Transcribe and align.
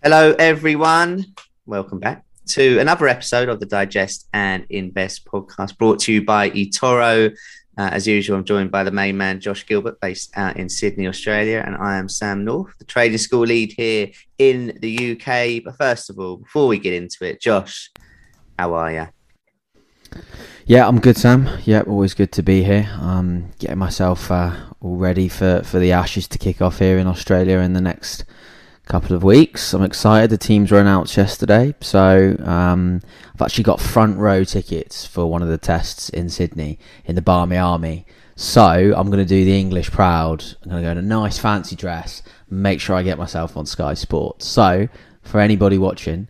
Hello, 0.00 0.32
everyone. 0.38 1.34
Welcome 1.66 1.98
back 1.98 2.24
to 2.50 2.78
another 2.78 3.08
episode 3.08 3.48
of 3.48 3.58
the 3.58 3.66
Digest 3.66 4.28
and 4.32 4.64
Invest 4.70 5.24
podcast 5.24 5.76
brought 5.76 5.98
to 6.02 6.12
you 6.12 6.24
by 6.24 6.50
eToro. 6.50 7.32
Uh, 7.76 7.90
as 7.92 8.06
usual, 8.06 8.36
I'm 8.38 8.44
joined 8.44 8.70
by 8.70 8.84
the 8.84 8.92
main 8.92 9.16
man, 9.16 9.40
Josh 9.40 9.66
Gilbert, 9.66 10.00
based 10.00 10.30
out 10.36 10.56
in 10.56 10.68
Sydney, 10.68 11.08
Australia, 11.08 11.64
and 11.66 11.74
I 11.76 11.96
am 11.96 12.08
Sam 12.08 12.44
North, 12.44 12.78
the 12.78 12.84
trading 12.84 13.18
school 13.18 13.40
lead 13.40 13.72
here 13.72 14.10
in 14.38 14.78
the 14.80 15.16
UK. 15.16 15.64
But 15.64 15.76
first 15.76 16.10
of 16.10 16.20
all, 16.20 16.36
before 16.36 16.68
we 16.68 16.78
get 16.78 16.94
into 16.94 17.24
it, 17.24 17.40
Josh, 17.40 17.90
how 18.56 18.74
are 18.74 18.92
you? 18.92 19.08
Yeah, 20.64 20.86
I'm 20.86 21.00
good, 21.00 21.16
Sam. 21.16 21.48
Yeah, 21.64 21.80
always 21.80 22.14
good 22.14 22.30
to 22.32 22.42
be 22.44 22.62
here. 22.62 22.88
Um, 23.00 23.50
getting 23.58 23.78
myself 23.78 24.30
uh, 24.30 24.54
all 24.80 24.96
ready 24.96 25.26
for, 25.26 25.62
for 25.64 25.80
the 25.80 25.90
Ashes 25.90 26.28
to 26.28 26.38
kick 26.38 26.62
off 26.62 26.78
here 26.78 26.98
in 26.98 27.08
Australia 27.08 27.58
in 27.58 27.72
the 27.72 27.80
next 27.80 28.24
couple 28.88 29.14
of 29.14 29.22
weeks. 29.22 29.74
I'm 29.74 29.82
excited. 29.82 30.30
The 30.30 30.38
teams 30.38 30.72
were 30.72 30.80
announced 30.80 31.16
yesterday, 31.16 31.74
so 31.80 32.34
um, 32.42 33.02
I've 33.34 33.42
actually 33.42 33.64
got 33.64 33.80
front 33.80 34.16
row 34.16 34.44
tickets 34.44 35.04
for 35.04 35.26
one 35.26 35.42
of 35.42 35.48
the 35.48 35.58
tests 35.58 36.08
in 36.08 36.30
Sydney 36.30 36.78
in 37.04 37.14
the 37.14 37.22
Barmy 37.22 37.58
Army. 37.58 38.06
So 38.34 38.62
I'm 38.62 39.10
going 39.10 39.18
to 39.18 39.26
do 39.26 39.44
the 39.44 39.58
English 39.58 39.90
proud. 39.90 40.42
I'm 40.62 40.70
going 40.70 40.82
to 40.82 40.86
go 40.86 40.92
in 40.92 40.98
a 40.98 41.02
nice 41.02 41.38
fancy 41.38 41.76
dress, 41.76 42.22
make 42.48 42.80
sure 42.80 42.96
I 42.96 43.02
get 43.02 43.18
myself 43.18 43.58
on 43.58 43.66
Sky 43.66 43.92
Sports. 43.92 44.46
So 44.46 44.88
for 45.22 45.38
anybody 45.38 45.76
watching 45.76 46.28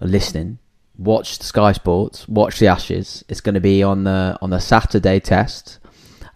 or 0.00 0.08
listening, 0.08 0.58
watch 0.96 1.42
Sky 1.42 1.72
Sports, 1.72 2.26
watch 2.26 2.58
the 2.58 2.68
Ashes. 2.68 3.22
It's 3.28 3.42
going 3.42 3.54
to 3.54 3.60
be 3.60 3.82
on 3.82 4.04
the 4.04 4.38
on 4.40 4.48
the 4.48 4.60
Saturday 4.60 5.20
test 5.20 5.78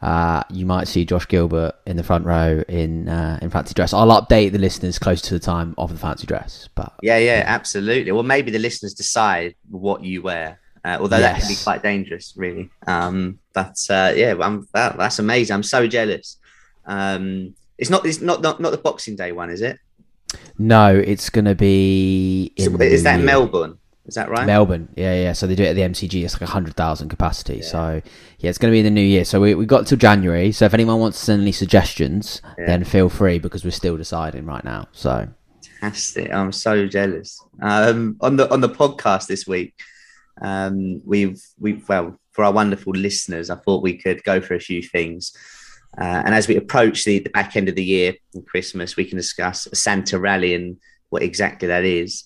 uh, 0.06 0.44
you 0.52 0.64
might 0.64 0.86
see 0.86 1.04
Josh 1.04 1.26
Gilbert 1.26 1.74
in 1.84 1.96
the 1.96 2.04
front 2.04 2.24
row 2.24 2.62
in 2.68 3.08
uh, 3.08 3.40
in 3.42 3.50
fancy 3.50 3.74
dress. 3.74 3.92
I'll 3.92 4.22
update 4.22 4.52
the 4.52 4.58
listeners 4.58 5.00
close 5.00 5.20
to 5.22 5.34
the 5.34 5.40
time 5.40 5.74
of 5.78 5.90
the 5.90 5.98
fancy 5.98 6.28
dress. 6.28 6.68
But 6.76 6.92
yeah, 7.02 7.18
yeah, 7.18 7.42
absolutely. 7.44 8.12
Well, 8.12 8.22
maybe 8.22 8.52
the 8.52 8.60
listeners 8.60 8.94
decide 8.94 9.56
what 9.68 10.04
you 10.04 10.22
wear. 10.22 10.60
Uh, 10.84 10.98
although 11.00 11.18
yes. 11.18 11.32
that 11.32 11.40
can 11.40 11.48
be 11.48 11.60
quite 11.60 11.82
dangerous, 11.82 12.34
really. 12.36 12.70
Um, 12.86 13.40
but 13.52 13.76
uh, 13.90 14.12
yeah, 14.14 14.36
I'm, 14.40 14.68
that, 14.72 14.96
that's 14.96 15.18
amazing. 15.18 15.54
I'm 15.54 15.64
so 15.64 15.88
jealous. 15.88 16.36
Um, 16.84 17.56
it's 17.76 17.90
not 17.90 18.06
it's 18.06 18.20
not, 18.20 18.42
not 18.42 18.60
not 18.60 18.70
the 18.70 18.78
Boxing 18.78 19.16
Day 19.16 19.32
one, 19.32 19.50
is 19.50 19.60
it? 19.60 19.80
No, 20.56 20.94
it's 20.94 21.30
going 21.30 21.46
to 21.46 21.56
be. 21.56 22.52
So, 22.60 22.76
is 22.76 23.02
that 23.02 23.18
Melbourne? 23.18 23.78
Is 24.06 24.14
that 24.14 24.28
right? 24.28 24.46
Melbourne, 24.46 24.88
yeah, 24.96 25.14
yeah. 25.14 25.32
So 25.32 25.46
they 25.46 25.54
do 25.54 25.64
it 25.64 25.68
at 25.68 25.76
the 25.76 25.82
MCG. 25.82 26.24
It's 26.24 26.40
like 26.40 26.48
hundred 26.48 26.74
thousand 26.76 27.08
capacity. 27.08 27.56
Yeah. 27.56 27.64
So 27.64 28.02
yeah, 28.38 28.50
it's 28.50 28.58
going 28.58 28.70
to 28.70 28.74
be 28.74 28.78
in 28.78 28.84
the 28.84 28.90
new 28.90 29.00
year. 29.00 29.24
So 29.24 29.40
we 29.40 29.54
we 29.54 29.66
got 29.66 29.86
till 29.86 29.98
January. 29.98 30.52
So 30.52 30.64
if 30.64 30.74
anyone 30.74 31.00
wants 31.00 31.18
to 31.18 31.24
send 31.24 31.42
any 31.42 31.52
suggestions, 31.52 32.40
yeah. 32.58 32.66
then 32.66 32.84
feel 32.84 33.08
free 33.08 33.38
because 33.38 33.64
we're 33.64 33.70
still 33.72 33.96
deciding 33.96 34.46
right 34.46 34.64
now. 34.64 34.88
So 34.92 35.28
fantastic! 35.80 36.32
I'm 36.32 36.52
so 36.52 36.86
jealous. 36.86 37.42
Um, 37.60 38.16
on 38.20 38.36
the 38.36 38.50
on 38.52 38.60
the 38.60 38.68
podcast 38.68 39.26
this 39.26 39.46
week, 39.46 39.74
um, 40.40 41.02
we've 41.04 41.42
we 41.58 41.82
well 41.88 42.18
for 42.36 42.44
our 42.44 42.52
wonderful 42.52 42.92
listeners, 42.92 43.48
I 43.48 43.56
thought 43.56 43.82
we 43.82 43.96
could 43.96 44.22
go 44.22 44.42
for 44.42 44.54
a 44.54 44.60
few 44.60 44.82
things. 44.82 45.32
Uh, 45.98 46.22
and 46.26 46.34
as 46.34 46.46
we 46.46 46.56
approach 46.56 47.06
the, 47.06 47.18
the 47.20 47.30
back 47.30 47.56
end 47.56 47.70
of 47.70 47.74
the 47.74 47.84
year 47.84 48.14
and 48.34 48.46
Christmas, 48.46 48.94
we 48.94 49.06
can 49.06 49.16
discuss 49.16 49.66
a 49.66 49.74
Santa 49.74 50.18
rally 50.18 50.54
and 50.54 50.76
what 51.08 51.22
exactly 51.22 51.66
that 51.68 51.84
is. 51.84 52.24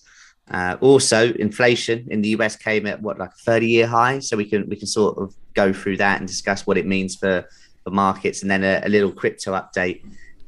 Uh, 0.51 0.77
also, 0.81 1.33
inflation 1.33 2.05
in 2.11 2.21
the 2.21 2.29
US 2.29 2.55
came 2.55 2.85
at 2.85 3.01
what 3.01 3.17
like 3.17 3.31
a 3.31 3.43
30 3.45 3.67
year 3.67 3.87
high, 3.87 4.19
so 4.19 4.35
we 4.35 4.45
can 4.45 4.67
we 4.69 4.75
can 4.75 4.87
sort 4.87 5.17
of 5.17 5.33
go 5.53 5.71
through 5.73 5.97
that 5.97 6.19
and 6.19 6.27
discuss 6.27 6.67
what 6.67 6.77
it 6.77 6.85
means 6.85 7.15
for 7.15 7.45
for 7.83 7.91
markets, 7.91 8.41
and 8.41 8.51
then 8.51 8.63
a, 8.63 8.81
a 8.83 8.89
little 8.89 9.11
crypto 9.11 9.53
update 9.53 10.01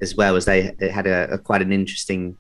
as 0.04 0.16
well 0.16 0.36
as 0.36 0.46
they, 0.46 0.76
had 0.92 1.08
a, 1.08 1.34
a, 1.34 1.38
quite 1.40 1.62
an 1.62 1.72
interesting 1.72 2.38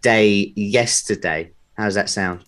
day 0.00 0.52
yesterday. 0.56 1.50
How 1.76 1.84
does 1.84 1.96
that 1.96 2.08
sound? 2.08 2.44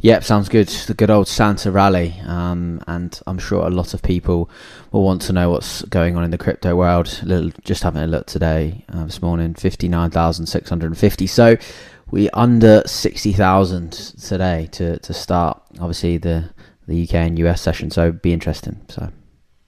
Yep, 0.00 0.24
sounds 0.24 0.48
good. 0.48 0.68
The 0.68 0.94
good 0.94 1.10
old 1.10 1.28
Santa 1.28 1.70
rally, 1.70 2.14
um, 2.24 2.82
and 2.86 3.20
I'm 3.26 3.38
sure 3.38 3.66
a 3.66 3.70
lot 3.70 3.92
of 3.92 4.02
people 4.02 4.48
will 4.92 5.04
want 5.04 5.20
to 5.22 5.34
know 5.34 5.50
what's 5.50 5.82
going 5.82 6.16
on 6.16 6.24
in 6.24 6.30
the 6.30 6.38
crypto 6.38 6.74
world. 6.74 7.20
Little, 7.22 7.50
just 7.64 7.82
having 7.82 8.02
a 8.02 8.06
look 8.06 8.26
today, 8.26 8.82
uh, 8.88 9.04
this 9.04 9.20
morning, 9.20 9.52
fifty 9.52 9.88
nine 9.88 10.10
thousand 10.10 10.46
six 10.46 10.70
hundred 10.70 10.86
and 10.86 10.96
fifty. 10.96 11.26
So 11.26 11.58
we 12.10 12.28
under 12.30 12.82
60,000 12.86 13.92
today 13.92 14.68
to, 14.72 14.98
to 14.98 15.14
start 15.14 15.62
obviously 15.80 16.18
the 16.18 16.50
the 16.86 17.04
UK 17.04 17.14
and 17.14 17.38
US 17.38 17.60
session 17.60 17.90
so 17.90 18.10
be 18.10 18.32
interesting 18.32 18.80
so. 18.88 19.10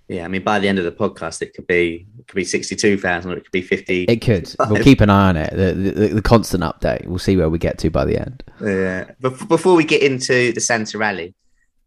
Yeah 0.08 0.24
I 0.24 0.28
mean 0.28 0.42
by 0.42 0.58
the 0.58 0.68
end 0.68 0.78
of 0.78 0.84
the 0.84 0.92
podcast 0.92 1.40
it 1.42 1.54
could 1.54 1.66
be 1.66 2.06
it 2.18 2.26
could 2.26 2.34
be 2.34 2.44
62,000 2.44 3.30
or 3.30 3.36
it 3.36 3.42
could 3.44 3.52
be 3.52 3.62
50 3.62 4.04
it 4.04 4.16
could. 4.20 4.48
55. 4.48 4.70
we'll 4.70 4.82
keep 4.82 5.00
an 5.00 5.10
eye 5.10 5.28
on 5.28 5.36
it. 5.36 5.50
The, 5.54 5.72
the, 5.72 6.08
the, 6.08 6.22
constant 6.22 6.64
update. 6.64 7.06
We'll 7.06 7.18
see 7.18 7.36
where 7.36 7.48
we 7.48 7.58
get 7.58 7.78
to 7.78 7.90
by 7.90 8.04
the 8.04 8.18
end. 8.18 8.42
Yeah. 8.60 9.10
But 9.20 9.48
before 9.48 9.74
we 9.74 9.84
get 9.84 10.02
into 10.02 10.52
the 10.52 10.60
Santa 10.60 10.98
rally 10.98 11.34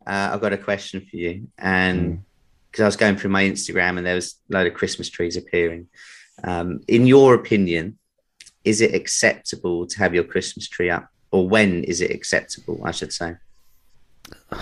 uh, 0.08 0.30
I've 0.34 0.42
got 0.42 0.54
a 0.54 0.58
question 0.58 1.02
for 1.02 1.18
you 1.18 1.48
and 1.58 2.24
because 2.72 2.82
mm. 2.82 2.86
I 2.86 2.88
was 2.88 2.96
going 2.96 3.18
through 3.18 3.32
my 3.32 3.44
Instagram 3.44 3.98
and 3.98 4.06
there 4.06 4.16
was 4.16 4.36
a 4.50 4.54
load 4.54 4.68
of 4.68 4.74
Christmas 4.74 5.10
trees 5.10 5.36
appearing. 5.36 5.88
Um, 6.44 6.82
in 6.88 7.08
your 7.08 7.34
opinion 7.34 7.98
is 8.66 8.82
it 8.82 8.94
acceptable 8.94 9.88
to 9.88 10.00
have 10.00 10.14
your 10.14 10.24
Christmas 10.24 10.68
tree 10.68 10.90
up, 10.90 11.08
or 11.32 11.48
when 11.48 11.84
is 11.84 12.02
it 12.02 12.12
acceptable? 12.12 12.82
I 12.84 12.92
should 12.92 13.14
say. 13.14 13.36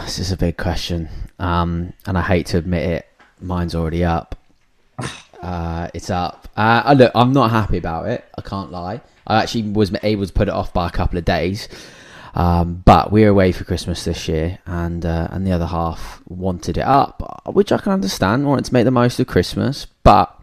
This 0.02 0.19
is 0.19 0.31
a 0.31 0.38
big 0.38 0.58
question, 0.58 1.09
um, 1.40 1.94
and 2.06 2.18
I 2.18 2.22
hate 2.22 2.47
to 2.47 2.58
admit 2.58 2.90
it. 2.90 3.08
Mine's 3.42 3.75
already 3.75 4.03
up. 4.03 4.36
Uh, 5.44 5.90
it's 5.94 6.09
up. 6.09 6.47
Uh, 6.56 6.96
look, 6.97 7.12
I'm 7.13 7.34
not 7.34 7.52
happy 7.52 7.78
about 7.78 8.08
it. 8.08 8.24
I 8.38 8.42
can't 8.42 8.72
lie. 8.72 9.02
I 9.28 9.42
actually 9.42 9.63
was 9.63 9.94
able 10.02 10.25
to 10.25 10.31
put 10.31 10.47
it 10.47 10.53
off 10.53 10.72
by 10.72 10.88
a 10.88 10.90
couple 10.90 11.18
of 11.18 11.25
days. 11.25 11.68
Um, 12.34 12.81
but 12.86 13.12
we're 13.12 13.28
away 13.28 13.52
for 13.52 13.66
Christmas 13.66 14.06
this 14.06 14.30
year, 14.30 14.59
and 14.66 15.06
uh, 15.06 15.28
and 15.31 15.46
the 15.46 15.52
other 15.52 15.66
half 15.66 16.22
wanted 16.28 16.78
it 16.78 16.86
up, 16.86 17.44
which 17.46 17.74
I 17.74 17.78
can 17.78 17.92
understand. 17.92 18.47
Wanted 18.47 18.66
to 18.66 18.74
make 18.74 18.86
the 18.86 18.92
most 18.92 19.19
of 19.19 19.28
Christmas, 19.28 19.86
but 20.03 20.34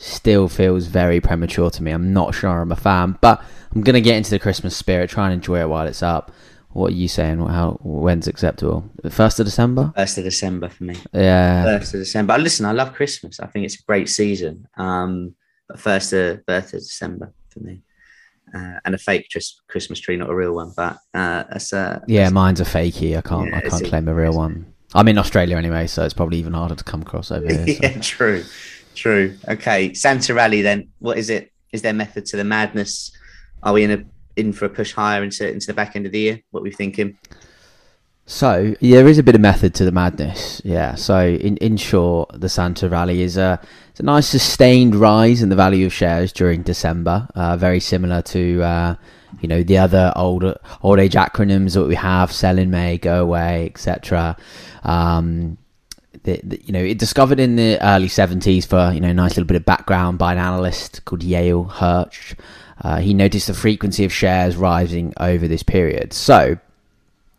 still 0.00 0.48
feels 0.48 0.86
very 0.86 1.20
premature 1.20 1.70
to 1.70 1.82
me. 1.82 1.90
I'm 1.90 2.12
not 2.12 2.34
sure 2.34 2.50
I'm 2.50 2.72
a 2.72 2.76
fan, 2.76 3.18
but 3.20 3.42
I'm 3.74 3.82
gonna 3.82 4.00
get 4.00 4.16
into 4.16 4.30
the 4.30 4.38
Christmas 4.38 4.76
spirit, 4.76 5.10
try 5.10 5.26
and 5.26 5.34
enjoy 5.34 5.60
it 5.60 5.68
while 5.68 5.86
it's 5.86 6.02
up. 6.02 6.32
What 6.70 6.92
are 6.92 6.96
you 6.96 7.08
saying? 7.08 7.38
How 7.40 7.78
when's 7.82 8.28
acceptable? 8.28 8.88
First 9.10 9.40
of 9.40 9.46
December. 9.46 9.92
First 9.96 10.18
of 10.18 10.24
December 10.24 10.68
for 10.68 10.84
me. 10.84 10.96
Yeah. 11.12 11.64
First 11.64 11.94
of 11.94 12.00
December. 12.00 12.34
But 12.34 12.40
listen, 12.40 12.64
I 12.64 12.72
love 12.72 12.94
Christmas. 12.94 13.40
I 13.40 13.46
think 13.46 13.66
it's 13.66 13.80
a 13.80 13.82
great 13.82 14.08
season. 14.08 14.66
Um, 14.76 15.34
but 15.68 15.80
first 15.80 16.12
of 16.12 16.46
birth 16.46 16.72
of 16.72 16.80
December 16.80 17.32
for 17.48 17.60
me. 17.60 17.82
Uh, 18.54 18.78
and 18.84 18.94
a 18.94 18.98
fake 18.98 19.28
Christmas 19.68 20.00
tree, 20.00 20.16
not 20.16 20.30
a 20.30 20.34
real 20.34 20.54
one. 20.54 20.72
But 20.76 20.94
uh, 21.12 21.44
that's 21.50 21.72
uh, 21.72 22.00
yeah, 22.06 22.24
that's, 22.24 22.32
mine's 22.32 22.60
a 22.60 22.64
fakey. 22.64 23.16
I 23.18 23.20
can't, 23.20 23.48
yeah, 23.48 23.58
I 23.58 23.60
can't 23.60 23.84
claim 23.84 24.08
a 24.08 24.14
real 24.14 24.34
one. 24.34 24.72
I'm 24.94 25.06
in 25.08 25.18
Australia 25.18 25.56
anyway, 25.56 25.86
so 25.86 26.04
it's 26.04 26.14
probably 26.14 26.38
even 26.38 26.52
harder 26.52 26.74
to 26.74 26.84
come 26.84 27.02
across 27.02 27.30
over 27.30 27.46
here. 27.46 27.64
yeah, 27.82 28.00
true. 28.00 28.44
True. 28.94 29.36
Okay. 29.48 29.94
Santa 29.94 30.34
Rally 30.34 30.62
then. 30.62 30.88
What 30.98 31.18
is 31.18 31.30
it? 31.30 31.52
Is 31.72 31.82
there 31.82 31.92
method 31.92 32.26
to 32.26 32.36
the 32.36 32.44
madness? 32.44 33.12
Are 33.62 33.72
we 33.72 33.84
in 33.84 33.90
a 33.90 34.04
in 34.36 34.52
for 34.52 34.64
a 34.64 34.70
push 34.70 34.92
higher 34.92 35.22
into 35.22 35.48
into 35.48 35.66
the 35.66 35.74
back 35.74 35.96
end 35.96 36.06
of 36.06 36.12
the 36.12 36.20
year? 36.20 36.40
What 36.50 36.60
are 36.60 36.64
we 36.64 36.72
thinking? 36.72 37.16
So 38.30 38.76
there 38.80 39.08
is 39.08 39.18
a 39.18 39.24
bit 39.24 39.34
of 39.34 39.40
method 39.40 39.74
to 39.74 39.84
the 39.84 39.90
madness, 39.90 40.62
yeah. 40.64 40.94
So 40.94 41.26
in 41.26 41.56
in 41.56 41.76
short, 41.76 42.40
the 42.40 42.48
Santa 42.48 42.88
Rally 42.88 43.22
is 43.22 43.36
a 43.36 43.60
it's 43.90 43.98
a 43.98 44.04
nice 44.04 44.28
sustained 44.28 44.94
rise 44.94 45.42
in 45.42 45.48
the 45.48 45.56
value 45.56 45.84
of 45.84 45.92
shares 45.92 46.32
during 46.32 46.62
December, 46.62 47.26
uh, 47.34 47.56
very 47.56 47.80
similar 47.80 48.22
to 48.22 48.62
uh, 48.62 48.94
you 49.40 49.48
know 49.48 49.64
the 49.64 49.78
other 49.78 50.12
old 50.14 50.44
old 50.82 51.00
age 51.00 51.14
acronyms 51.14 51.74
that 51.74 51.86
we 51.86 51.96
have: 51.96 52.30
sell 52.30 52.56
in 52.56 52.70
May, 52.70 52.98
go 52.98 53.20
away, 53.20 53.66
etc. 53.66 54.36
Um, 54.84 55.58
the, 56.24 56.40
the, 56.42 56.60
you 56.64 56.72
know, 56.72 56.82
it 56.82 56.98
discovered 56.98 57.40
in 57.40 57.56
the 57.56 57.78
early 57.82 58.08
70s 58.08 58.66
for, 58.66 58.92
you 58.92 59.00
know, 59.00 59.08
a 59.08 59.14
nice 59.14 59.32
little 59.32 59.44
bit 59.44 59.56
of 59.56 59.64
background 59.64 60.18
by 60.18 60.32
an 60.32 60.38
analyst 60.38 61.04
called 61.04 61.22
Yale 61.22 61.64
Hirsch. 61.64 62.34
Uh, 62.82 62.98
he 62.98 63.14
noticed 63.14 63.46
the 63.46 63.54
frequency 63.54 64.04
of 64.04 64.12
shares 64.12 64.56
rising 64.56 65.12
over 65.18 65.46
this 65.48 65.62
period. 65.62 66.12
So 66.12 66.58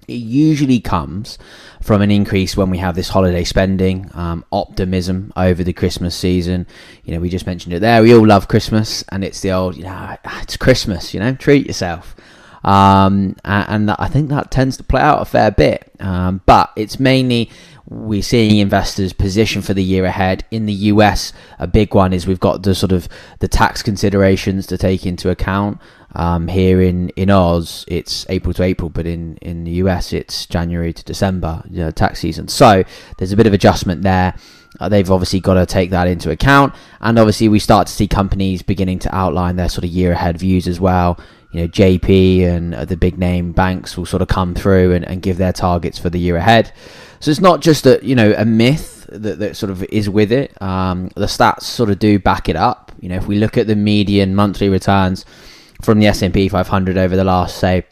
it 0.08 0.14
usually 0.14 0.80
comes 0.80 1.38
from 1.82 2.02
an 2.02 2.12
increase 2.12 2.58
when 2.58 2.70
we 2.70 2.78
have 2.80 2.96
this 2.96 3.10
holiday 3.10 3.44
spending, 3.44 4.10
um, 4.14 4.46
optimism 4.52 5.32
over 5.36 5.64
the 5.64 5.74
Christmas 5.74 6.16
season. 6.16 6.68
You 7.06 7.14
know, 7.14 7.20
we 7.20 7.30
just 7.30 7.46
mentioned 7.46 7.74
it 7.74 7.80
there. 7.80 8.02
We 8.02 8.14
all 8.14 8.26
love 8.26 8.48
Christmas, 8.48 9.04
and 9.10 9.24
it's 9.24 9.42
the 9.42 9.52
old, 9.52 9.78
you 9.78 9.84
know, 9.84 10.18
it's 10.42 10.58
Christmas. 10.58 11.14
You 11.14 11.20
know, 11.20 11.34
treat 11.34 11.68
yourself. 11.68 12.16
Um, 12.64 13.36
and, 13.44 13.90
and, 13.90 13.92
I 13.92 14.08
think 14.08 14.30
that 14.30 14.52
tends 14.52 14.78
to 14.78 14.84
play 14.84 15.02
out 15.02 15.22
a 15.22 15.26
fair 15.26 15.50
bit. 15.50 15.92
Um, 16.00 16.42
but 16.46 16.72
it's 16.76 17.00
mainly 17.00 17.50
we're 17.90 18.22
seeing 18.22 18.60
investors 18.60 19.14
position 19.14 19.62
for 19.62 19.74
the 19.74 19.84
year 19.84 20.06
ahead. 20.06 20.46
In 20.52 20.66
the 20.66 20.74
US, 20.74 21.34
a 21.60 21.68
big 21.68 21.94
one 21.94 22.14
is 22.14 22.28
we've 22.28 22.40
got 22.40 22.64
the 22.64 22.76
sort 22.76 22.92
of 22.92 23.10
the 23.40 23.48
tax 23.48 23.82
considerations 23.82 24.68
to 24.68 24.78
take 24.78 25.06
into 25.06 25.30
account. 25.30 25.80
Um, 26.14 26.50
here 26.50 26.82
in, 26.82 27.10
in 27.10 27.30
Oz, 27.30 27.86
it's 27.88 28.26
April 28.30 28.54
to 28.56 28.64
April, 28.64 28.90
but 28.90 29.08
in, 29.08 29.38
in 29.38 29.64
the 29.64 29.72
US, 29.84 30.14
it's 30.14 30.46
January 30.46 30.94
to 30.94 31.04
December, 31.04 31.64
you 31.70 31.80
know, 31.80 31.92
tax 31.92 32.20
season. 32.20 32.48
So 32.48 32.84
there's 33.18 33.32
a 33.32 33.38
bit 33.38 33.48
of 33.48 33.54
adjustment 33.54 34.04
there. 34.04 34.36
Uh, 34.80 34.90
they've 34.90 35.12
obviously 35.12 35.40
got 35.40 35.56
to 35.56 35.66
take 35.66 35.90
that 35.90 36.08
into 36.08 36.32
account. 36.32 36.74
And 37.02 37.20
obviously, 37.20 37.50
we 37.50 37.60
start 37.60 37.88
to 37.88 37.94
see 37.94 38.08
companies 38.08 38.62
beginning 38.62 39.00
to 39.00 39.16
outline 39.16 39.56
their 39.56 39.70
sort 39.70 39.84
of 39.84 39.90
year 39.90 40.14
ahead 40.14 40.38
views 40.38 40.68
as 40.68 40.80
well. 40.80 41.20
You 41.52 41.62
know, 41.62 41.68
JP 41.68 42.44
and 42.44 42.74
the 42.74 42.98
big 42.98 43.18
name 43.18 43.52
banks 43.52 43.98
will 43.98 44.06
sort 44.06 44.22
of 44.22 44.28
come 44.28 44.56
through 44.56 44.94
and, 44.94 45.06
and 45.06 45.22
give 45.22 45.38
their 45.38 45.54
targets 45.54 45.98
for 45.98 46.10
the 46.10 46.20
year 46.20 46.38
ahead. 46.38 46.72
So 47.20 47.30
it's 47.30 47.42
not 47.42 47.62
just 47.62 47.86
a, 47.86 48.00
you 48.02 48.16
know, 48.16 48.34
a 48.38 48.46
myth 48.46 49.06
that, 49.10 49.40
that 49.40 49.56
sort 49.58 49.70
of 49.70 49.84
is 49.86 50.10
with 50.10 50.32
it. 50.32 50.60
Um, 50.62 51.10
the 51.16 51.26
stats 51.26 51.64
sort 51.64 51.90
of 51.90 52.00
do 52.00 52.20
back 52.20 52.50
it 52.50 52.56
up. 52.56 52.92
You 53.00 53.10
know, 53.10 53.16
if 53.16 53.28
we 53.28 53.38
look 53.38 53.58
at 53.58 53.68
the 53.68 53.76
median 53.76 54.34
monthly 54.34 54.70
returns 54.70 55.26
from 55.82 56.00
the 56.00 56.08
S&P 56.08 56.48
500 56.48 56.98
over 56.98 57.16
the 57.16 57.24
last, 57.24 57.58
say, 57.58 57.86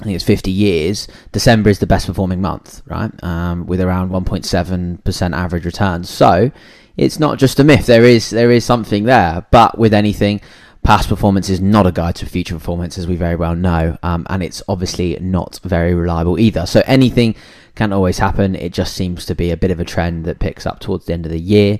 I 0.00 0.04
think 0.04 0.14
it's 0.14 0.24
50 0.24 0.50
years, 0.50 1.08
December 1.32 1.70
is 1.70 1.78
the 1.78 1.86
best 1.86 2.06
performing 2.06 2.40
month, 2.40 2.82
right? 2.86 3.10
Um, 3.22 3.66
with 3.66 3.80
around 3.80 4.10
1.7% 4.10 5.36
average 5.36 5.64
returns. 5.64 6.08
So 6.08 6.50
it's 6.96 7.18
not 7.18 7.38
just 7.38 7.60
a 7.60 7.64
myth. 7.64 7.86
There 7.86 8.04
is 8.04 8.30
there 8.30 8.50
is 8.50 8.64
something 8.64 9.04
there. 9.04 9.46
But 9.50 9.78
with 9.78 9.94
anything, 9.94 10.40
past 10.82 11.08
performance 11.08 11.48
is 11.48 11.60
not 11.60 11.86
a 11.86 11.92
guide 11.92 12.14
to 12.16 12.26
future 12.26 12.54
performance, 12.54 12.98
as 12.98 13.06
we 13.06 13.16
very 13.16 13.36
well 13.36 13.54
know, 13.54 13.98
um, 14.02 14.26
and 14.30 14.42
it's 14.42 14.62
obviously 14.68 15.18
not 15.20 15.60
very 15.62 15.94
reliable 15.94 16.38
either. 16.38 16.66
So 16.66 16.82
anything 16.86 17.34
can 17.74 17.92
always 17.92 18.18
happen. 18.18 18.54
It 18.54 18.72
just 18.72 18.94
seems 18.94 19.24
to 19.26 19.34
be 19.34 19.50
a 19.50 19.56
bit 19.56 19.70
of 19.70 19.80
a 19.80 19.84
trend 19.84 20.24
that 20.24 20.38
picks 20.38 20.66
up 20.66 20.80
towards 20.80 21.06
the 21.06 21.12
end 21.12 21.26
of 21.26 21.32
the 21.32 21.40
year. 21.40 21.78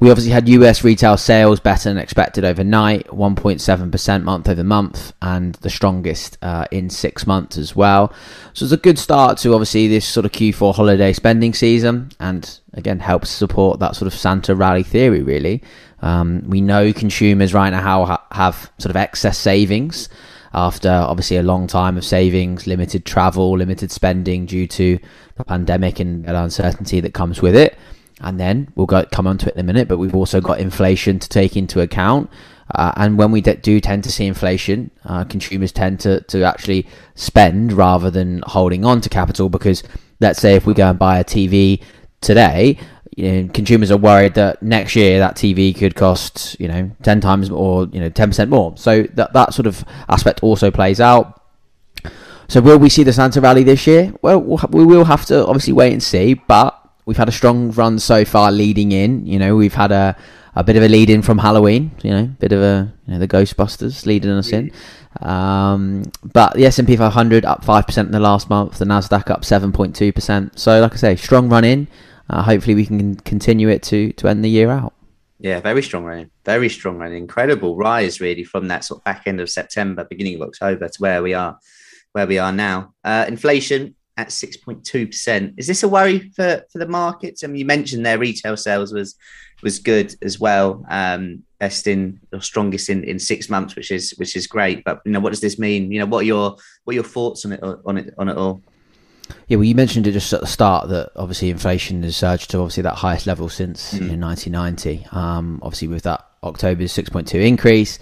We 0.00 0.10
obviously 0.10 0.32
had 0.32 0.48
US 0.48 0.84
retail 0.84 1.16
sales 1.16 1.60
better 1.60 1.88
than 1.88 1.98
expected 1.98 2.44
overnight, 2.44 3.06
1.7% 3.06 4.22
month 4.24 4.48
over 4.48 4.64
month, 4.64 5.12
and 5.22 5.54
the 5.56 5.70
strongest 5.70 6.38
uh, 6.42 6.66
in 6.70 6.90
six 6.90 7.26
months 7.26 7.56
as 7.56 7.74
well. 7.74 8.12
So 8.52 8.64
it's 8.64 8.72
a 8.72 8.76
good 8.76 8.98
start 8.98 9.38
to 9.38 9.52
obviously 9.54 9.88
this 9.88 10.06
sort 10.06 10.26
of 10.26 10.32
Q4 10.32 10.74
holiday 10.74 11.12
spending 11.12 11.54
season, 11.54 12.10
and 12.20 12.58
again 12.74 12.98
helps 12.98 13.30
support 13.30 13.78
that 13.80 13.96
sort 13.96 14.06
of 14.06 14.14
Santa 14.14 14.54
rally 14.54 14.82
theory. 14.82 15.22
Really, 15.22 15.62
um, 16.00 16.42
we 16.46 16.60
know 16.60 16.92
consumers 16.92 17.54
right 17.54 17.70
now 17.70 18.20
have 18.32 18.72
sort 18.78 18.90
of 18.90 18.96
excess 18.96 19.38
savings 19.38 20.08
after 20.54 20.90
obviously 20.90 21.36
a 21.36 21.42
long 21.42 21.66
time 21.66 21.96
of 21.96 22.04
savings, 22.04 22.66
limited 22.66 23.04
travel, 23.04 23.56
limited 23.56 23.90
spending 23.90 24.46
due 24.46 24.66
to 24.66 24.98
the 25.36 25.44
pandemic 25.44 26.00
and 26.00 26.24
the 26.24 26.42
uncertainty 26.42 27.00
that 27.00 27.14
comes 27.14 27.40
with 27.40 27.56
it. 27.56 27.76
And 28.20 28.38
then 28.38 28.72
we'll 28.76 28.86
go, 28.86 29.04
come 29.06 29.26
on 29.26 29.38
to 29.38 29.48
it 29.48 29.54
in 29.54 29.60
a 29.60 29.64
minute, 29.64 29.88
but 29.88 29.98
we've 29.98 30.14
also 30.14 30.40
got 30.40 30.60
inflation 30.60 31.18
to 31.18 31.28
take 31.28 31.56
into 31.56 31.80
account. 31.80 32.30
Uh, 32.74 32.92
and 32.96 33.18
when 33.18 33.32
we 33.32 33.40
do 33.40 33.80
tend 33.80 34.04
to 34.04 34.12
see 34.12 34.26
inflation, 34.26 34.90
uh, 35.04 35.24
consumers 35.24 35.72
tend 35.72 36.00
to, 36.00 36.20
to 36.22 36.42
actually 36.42 36.86
spend 37.14 37.72
rather 37.72 38.10
than 38.10 38.42
holding 38.46 38.84
on 38.84 39.00
to 39.00 39.08
capital 39.08 39.48
because 39.48 39.82
let's 40.20 40.40
say 40.40 40.54
if 40.54 40.66
we 40.66 40.72
go 40.72 40.88
and 40.88 40.98
buy 40.98 41.18
a 41.18 41.24
TV 41.24 41.82
today, 42.20 42.78
you 43.16 43.30
know, 43.30 43.48
consumers 43.52 43.90
are 43.90 43.98
worried 43.98 44.34
that 44.34 44.62
next 44.62 44.96
year 44.96 45.18
that 45.18 45.36
TV 45.36 45.76
could 45.76 45.94
cost, 45.94 46.58
you 46.58 46.66
know, 46.66 46.90
10 47.02 47.20
times 47.20 47.50
or, 47.50 47.86
you 47.92 48.00
know, 48.00 48.08
10% 48.08 48.48
more. 48.48 48.74
So 48.76 49.02
that, 49.14 49.32
that 49.34 49.52
sort 49.52 49.66
of 49.66 49.84
aspect 50.08 50.42
also 50.42 50.70
plays 50.70 51.00
out. 51.00 51.42
So 52.48 52.60
will 52.60 52.78
we 52.78 52.88
see 52.88 53.02
the 53.02 53.12
Santa 53.12 53.40
Rally 53.40 53.64
this 53.64 53.86
year? 53.86 54.14
Well, 54.22 54.40
we 54.40 54.84
will 54.84 55.04
have 55.04 55.26
to 55.26 55.46
obviously 55.46 55.72
wait 55.72 55.92
and 55.92 56.02
see, 56.02 56.34
but 56.34 56.78
we've 57.04 57.16
had 57.16 57.28
a 57.28 57.32
strong 57.32 57.70
run 57.72 57.98
so 57.98 58.24
far 58.24 58.50
leading 58.50 58.92
in. 58.92 59.26
You 59.26 59.38
know, 59.38 59.56
we've 59.56 59.74
had 59.74 59.92
a, 59.92 60.16
a 60.54 60.64
bit 60.64 60.76
of 60.76 60.82
a 60.82 60.88
lead 60.88 61.10
in 61.10 61.22
from 61.22 61.38
Halloween, 61.38 61.92
you 62.02 62.10
know, 62.10 62.26
bit 62.38 62.52
of 62.52 62.62
a, 62.62 62.92
you 63.06 63.12
know, 63.12 63.18
the 63.18 63.28
Ghostbusters 63.28 64.06
leading 64.06 64.30
us 64.30 64.52
in. 64.52 64.70
Um, 65.20 66.04
but 66.24 66.54
the 66.54 66.64
S&P 66.64 66.96
500 66.96 67.44
up 67.44 67.62
5% 67.62 67.98
in 67.98 68.10
the 68.10 68.20
last 68.20 68.48
month, 68.48 68.78
the 68.78 68.86
Nasdaq 68.86 69.30
up 69.30 69.42
7.2%. 69.42 70.58
So 70.58 70.80
like 70.80 70.92
I 70.92 70.96
say, 70.96 71.16
strong 71.16 71.50
run 71.50 71.64
in 71.64 71.88
uh, 72.32 72.42
hopefully 72.42 72.74
we 72.74 72.86
can 72.86 73.16
continue 73.16 73.68
it 73.68 73.82
to 73.84 74.12
to 74.14 74.28
end 74.28 74.44
the 74.44 74.50
year 74.50 74.70
out. 74.70 74.94
Yeah, 75.38 75.60
very 75.60 75.82
strong 75.82 76.04
running, 76.04 76.30
very 76.44 76.68
strong 76.68 76.98
running, 76.98 77.18
incredible 77.18 77.76
rise 77.76 78.20
really 78.20 78.44
from 78.44 78.68
that 78.68 78.84
sort 78.84 79.00
of 79.00 79.04
back 79.04 79.26
end 79.26 79.40
of 79.40 79.50
September, 79.50 80.04
beginning 80.04 80.36
of 80.36 80.42
October 80.42 80.88
to 80.88 80.98
where 81.02 81.22
we 81.22 81.34
are, 81.34 81.58
where 82.12 82.26
we 82.26 82.38
are 82.38 82.52
now. 82.52 82.94
Uh, 83.04 83.24
inflation 83.28 83.94
at 84.16 84.30
six 84.30 84.56
point 84.56 84.84
two 84.84 85.06
percent. 85.06 85.54
Is 85.56 85.66
this 85.66 85.82
a 85.82 85.88
worry 85.88 86.30
for 86.36 86.64
for 86.70 86.78
the 86.78 86.86
markets? 86.86 87.42
I 87.42 87.48
mean, 87.48 87.56
you 87.56 87.64
mentioned 87.64 88.06
their 88.06 88.18
retail 88.18 88.56
sales 88.56 88.92
was 88.92 89.16
was 89.62 89.78
good 89.78 90.14
as 90.22 90.40
well, 90.40 90.84
um, 90.88 91.42
best 91.58 91.86
in 91.86 92.20
or 92.32 92.40
strongest 92.40 92.88
in, 92.88 93.04
in 93.04 93.18
six 93.18 93.48
months, 93.48 93.74
which 93.76 93.90
is 93.90 94.12
which 94.18 94.36
is 94.36 94.46
great. 94.46 94.84
But 94.84 95.00
you 95.04 95.12
know, 95.12 95.20
what 95.20 95.30
does 95.30 95.40
this 95.40 95.58
mean? 95.58 95.90
You 95.90 96.00
know, 96.00 96.06
what 96.06 96.20
are 96.20 96.26
your 96.26 96.56
what 96.84 96.92
are 96.92 96.94
your 96.94 97.04
thoughts 97.04 97.44
on 97.44 97.52
it 97.52 97.62
on 97.62 97.98
it 97.98 98.14
on 98.18 98.28
it 98.28 98.36
all? 98.36 98.62
Yeah, 99.48 99.56
well, 99.56 99.64
you 99.64 99.74
mentioned 99.74 100.06
it 100.06 100.12
just 100.12 100.32
at 100.32 100.40
the 100.40 100.46
start 100.46 100.88
that 100.88 101.10
obviously 101.16 101.50
inflation 101.50 102.02
has 102.02 102.16
surged 102.16 102.50
to 102.50 102.58
obviously 102.58 102.82
that 102.84 102.96
highest 102.96 103.26
level 103.26 103.48
since 103.48 103.92
mm. 103.94 104.10
you 104.10 104.16
know, 104.16 104.26
1990. 104.26 105.06
Um, 105.12 105.60
obviously, 105.62 105.88
with 105.88 106.02
that 106.04 106.26
October's 106.42 106.92
6.2 106.92 107.34
increase. 107.34 107.98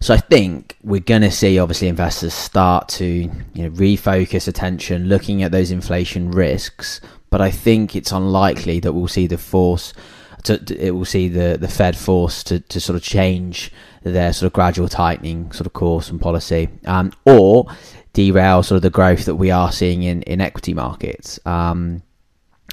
So 0.00 0.14
I 0.14 0.18
think 0.18 0.76
we're 0.82 1.00
going 1.00 1.22
to 1.22 1.30
see 1.30 1.58
obviously 1.58 1.88
investors 1.88 2.32
start 2.32 2.88
to 2.90 3.04
you 3.04 3.30
know, 3.54 3.70
refocus 3.70 4.46
attention, 4.46 5.08
looking 5.08 5.42
at 5.42 5.50
those 5.50 5.70
inflation 5.70 6.30
risks. 6.30 7.00
But 7.30 7.40
I 7.40 7.50
think 7.50 7.96
it's 7.96 8.12
unlikely 8.12 8.80
that 8.80 8.92
we'll 8.92 9.08
see 9.08 9.26
the 9.26 9.38
force. 9.38 9.92
To, 10.44 10.76
it 10.78 10.92
will 10.92 11.04
see 11.04 11.28
the, 11.28 11.58
the 11.60 11.68
Fed 11.68 11.96
force 11.96 12.42
to, 12.44 12.60
to 12.60 12.80
sort 12.80 12.96
of 12.96 13.02
change 13.02 13.72
their 14.02 14.32
sort 14.32 14.46
of 14.46 14.52
gradual 14.52 14.88
tightening 14.88 15.52
sort 15.52 15.66
of 15.66 15.72
course 15.72 16.10
and 16.10 16.20
policy, 16.20 16.68
um, 16.86 17.12
or 17.24 17.66
derail 18.12 18.62
sort 18.62 18.76
of 18.76 18.82
the 18.82 18.90
growth 18.90 19.24
that 19.26 19.36
we 19.36 19.50
are 19.50 19.72
seeing 19.72 20.02
in, 20.02 20.22
in 20.22 20.40
equity 20.40 20.74
markets. 20.74 21.38
Um, 21.44 22.02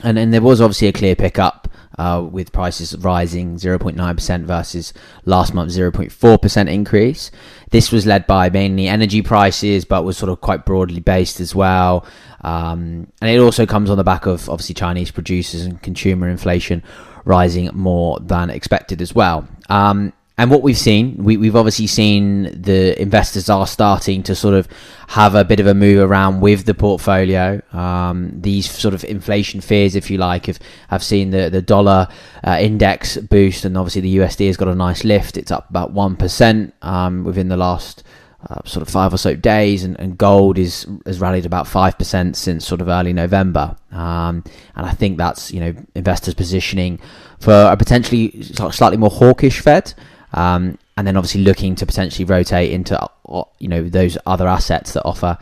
and 0.04 0.18
then 0.18 0.32
there 0.32 0.42
was 0.42 0.62
obviously 0.62 0.90
a 0.90 0.94
clear 0.94 1.16
pickup 1.16 1.70
uh, 1.98 2.26
with 2.30 2.52
prices 2.52 2.98
rising 2.98 3.56
0.9% 3.56 4.44
versus 4.44 4.94
last 5.24 5.54
month's 5.54 5.78
0.4% 5.78 6.70
increase. 6.70 7.32
This 7.72 7.92
was 7.92 8.06
led 8.06 8.28
by 8.28 8.50
mainly 8.50 8.88
energy 8.88 9.22
prices, 9.22 9.86
but 9.86 10.04
was 10.04 10.18
sort 10.18 10.30
of 10.30 10.42
quite 10.42 10.66
broadly 10.66 11.00
based 11.00 11.40
as 11.40 11.56
well. 11.56 12.06
Um, 12.42 13.08
and 13.22 13.30
it 13.30 13.40
also 13.40 13.66
comes 13.66 13.90
on 13.90 13.98
the 13.98 14.04
back 14.04 14.26
of 14.26 14.50
obviously 14.50 14.76
Chinese 14.76 15.12
producers 15.12 15.62
and 15.64 15.82
consumer 15.82 16.28
inflation 16.30 16.84
rising 17.26 17.70
more 17.74 18.20
than 18.20 18.50
expected 18.50 19.02
as 19.02 19.14
well. 19.14 19.48
Um, 19.70 20.14
and 20.38 20.52
what 20.52 20.64
we've 20.64 20.78
seen, 20.78 21.24
we, 21.24 21.46
have 21.46 21.56
obviously 21.56 21.88
seen 21.88 22.62
the 22.62 23.02
investors 23.02 23.50
are 23.50 23.66
starting 23.66 24.22
to 24.24 24.36
sort 24.36 24.54
of 24.54 24.68
have 25.08 25.34
a 25.34 25.46
bit 25.46 25.62
of 25.62 25.68
a 25.68 25.74
move 25.74 26.00
around 26.00 26.42
with 26.42 26.66
the 26.66 26.74
portfolio. 26.74 27.62
Um, 27.72 28.42
these 28.42 28.70
sort 28.70 28.94
of 28.94 29.06
inflation 29.06 29.62
fears, 29.62 29.96
if 29.96 30.12
you 30.12 30.18
like, 30.18 30.48
have, 30.48 30.60
have 30.90 31.04
seen 31.04 31.30
the, 31.30 31.50
the 31.50 31.62
dollar 31.62 32.10
uh, 32.44 32.58
index 32.60 33.16
boost, 33.16 33.64
and 33.64 33.78
obviously 33.78 34.02
the 34.02 34.18
USD 34.18 34.48
has 34.48 34.58
got 34.58 34.68
a 34.68 34.76
nice 34.76 35.06
lift. 35.06 35.38
It's 35.38 35.52
up 35.52 35.70
about 35.70 35.94
1% 35.94 36.72
um, 36.82 37.24
within 37.24 37.48
the 37.48 37.58
last 37.58 38.04
uh, 38.50 38.62
sort 38.66 38.82
of 38.82 38.90
five 38.90 39.14
or 39.14 39.18
so 39.18 39.36
days, 39.36 39.84
and, 39.84 40.00
and, 40.00 40.18
gold 40.18 40.58
is 40.58 40.86
has 41.06 41.20
rallied 41.20 41.46
about 41.46 41.68
five 41.68 41.98
percent 41.98 42.38
since 42.38 42.66
sort 42.66 42.82
of 42.82 42.88
early 42.88 43.14
November, 43.14 43.76
um, 43.92 44.44
and 44.76 44.86
I 44.86 44.92
think 44.92 45.18
that's 45.18 45.52
you 45.52 45.60
know 45.60 45.74
investors 45.96 46.34
positioning 46.34 47.00
for 47.40 47.54
a 47.54 47.76
potentially 47.76 48.44
slightly 48.44 48.98
more 48.98 49.10
hawkish 49.10 49.62
Fed. 49.62 49.94
Um, 50.34 50.78
and 50.98 51.06
then 51.06 51.18
obviously 51.18 51.42
looking 51.42 51.76
to 51.76 51.86
potentially 51.86 52.26
rotate 52.26 52.72
into 52.72 53.00
uh, 53.02 53.44
you 53.60 53.68
know 53.68 53.88
those 53.88 54.18
other 54.26 54.48
assets 54.48 54.94
that 54.94 55.04
offer 55.04 55.38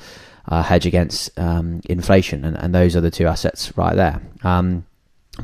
uh, 0.48 0.64
hedge 0.64 0.86
against 0.86 1.38
um, 1.40 1.82
inflation, 1.86 2.44
and, 2.46 2.58
and, 2.58 2.76
those 2.76 2.96
are 2.96 3.02
the 3.02 3.12
two 3.12 3.28
assets 3.28 3.76
right 3.78 3.96
there. 3.96 4.22
Um, 4.44 4.86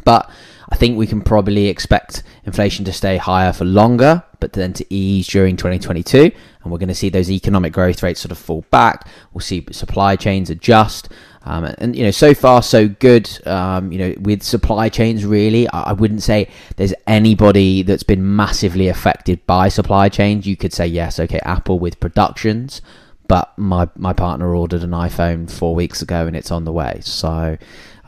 but 0.03 0.29
I 0.69 0.75
think 0.75 0.97
we 0.97 1.07
can 1.07 1.21
probably 1.21 1.67
expect 1.67 2.23
inflation 2.45 2.85
to 2.85 2.93
stay 2.93 3.17
higher 3.17 3.53
for 3.53 3.65
longer, 3.65 4.23
but 4.39 4.53
then 4.53 4.73
to 4.73 4.85
ease 4.93 5.27
during 5.27 5.57
2022. 5.57 6.31
And 6.63 6.71
we're 6.71 6.77
going 6.77 6.89
to 6.89 6.95
see 6.95 7.09
those 7.09 7.31
economic 7.31 7.71
growth 7.73 8.03
rates 8.03 8.19
sort 8.19 8.31
of 8.31 8.37
fall 8.37 8.65
back. 8.69 9.07
We'll 9.33 9.41
see 9.41 9.65
supply 9.71 10.15
chains 10.15 10.49
adjust. 10.49 11.09
Um, 11.43 11.63
and 11.77 11.95
you 11.95 12.03
know, 12.03 12.11
so 12.11 12.33
far 12.33 12.61
so 12.61 12.87
good. 12.87 13.29
Um, 13.47 13.91
you 13.91 13.99
know, 13.99 14.13
with 14.19 14.43
supply 14.43 14.89
chains, 14.89 15.25
really, 15.25 15.67
I, 15.69 15.81
I, 15.81 15.93
wouldn't 15.93 16.21
say 16.21 16.49
there's 16.75 16.93
anybody 17.07 17.81
that's 17.81 18.03
been 18.03 18.35
massively 18.35 18.89
affected 18.89 19.45
by 19.47 19.69
supply 19.69 20.09
chains. 20.09 20.45
You 20.45 20.57
could 20.57 20.73
say 20.73 20.85
yes, 20.85 21.19
okay, 21.19 21.39
Apple 21.45 21.79
with 21.79 21.99
productions, 21.99 22.81
but 23.27 23.57
my 23.57 23.87
my 23.95 24.11
partner 24.11 24.53
ordered 24.53 24.83
an 24.83 24.91
iPhone 24.91 25.49
four 25.49 25.73
weeks 25.75 26.01
ago 26.01 26.27
and 26.27 26.35
it's 26.35 26.51
on 26.51 26.65
the 26.65 26.73
way. 26.73 26.99
So. 27.01 27.57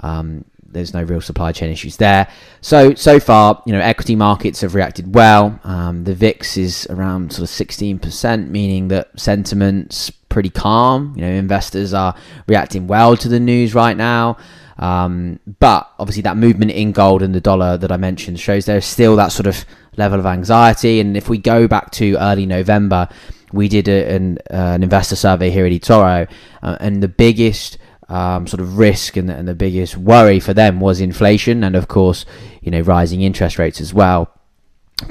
Um, 0.03 0.45
there's 0.73 0.93
no 0.93 1.03
real 1.03 1.21
supply 1.21 1.51
chain 1.51 1.71
issues 1.71 1.97
there. 1.97 2.27
So 2.61 2.93
so 2.93 3.19
far, 3.19 3.61
you 3.65 3.73
know, 3.73 3.79
equity 3.79 4.15
markets 4.15 4.61
have 4.61 4.75
reacted 4.75 5.13
well. 5.15 5.59
Um, 5.63 6.03
the 6.03 6.13
VIX 6.13 6.57
is 6.57 6.87
around 6.89 7.33
sort 7.33 7.49
of 7.49 7.67
16%, 7.67 8.49
meaning 8.49 8.87
that 8.89 9.19
sentiments 9.19 10.09
pretty 10.29 10.49
calm. 10.49 11.13
You 11.15 11.21
know, 11.21 11.31
investors 11.31 11.93
are 11.93 12.15
reacting 12.47 12.87
well 12.87 13.15
to 13.17 13.29
the 13.29 13.39
news 13.39 13.75
right 13.75 13.95
now. 13.95 14.37
Um, 14.79 15.39
but 15.59 15.91
obviously, 15.99 16.23
that 16.23 16.37
movement 16.37 16.71
in 16.71 16.91
gold 16.91 17.21
and 17.21 17.35
the 17.35 17.41
dollar 17.41 17.77
that 17.77 17.91
I 17.91 17.97
mentioned 17.97 18.39
shows 18.39 18.65
there's 18.65 18.85
still 18.85 19.15
that 19.17 19.31
sort 19.31 19.47
of 19.47 19.63
level 19.97 20.19
of 20.19 20.25
anxiety. 20.25 20.99
And 20.99 21.15
if 21.15 21.29
we 21.29 21.37
go 21.37 21.67
back 21.67 21.91
to 21.91 22.17
early 22.17 22.47
November, 22.47 23.07
we 23.53 23.67
did 23.67 23.87
a, 23.87 24.15
an, 24.15 24.37
uh, 24.49 24.73
an 24.75 24.83
investor 24.83 25.15
survey 25.15 25.51
here 25.51 25.65
at 25.65 25.71
eToro, 25.71 26.29
uh, 26.63 26.77
and 26.79 27.03
the 27.03 27.07
biggest 27.07 27.77
um, 28.11 28.45
sort 28.45 28.59
of 28.59 28.77
risk 28.77 29.15
and, 29.15 29.29
and 29.29 29.47
the 29.47 29.55
biggest 29.55 29.95
worry 29.95 30.39
for 30.39 30.53
them 30.53 30.81
was 30.81 30.99
inflation, 30.99 31.63
and 31.63 31.75
of 31.75 31.87
course, 31.87 32.25
you 32.61 32.69
know, 32.69 32.81
rising 32.81 33.21
interest 33.21 33.57
rates 33.57 33.79
as 33.79 33.93
well. 33.93 34.29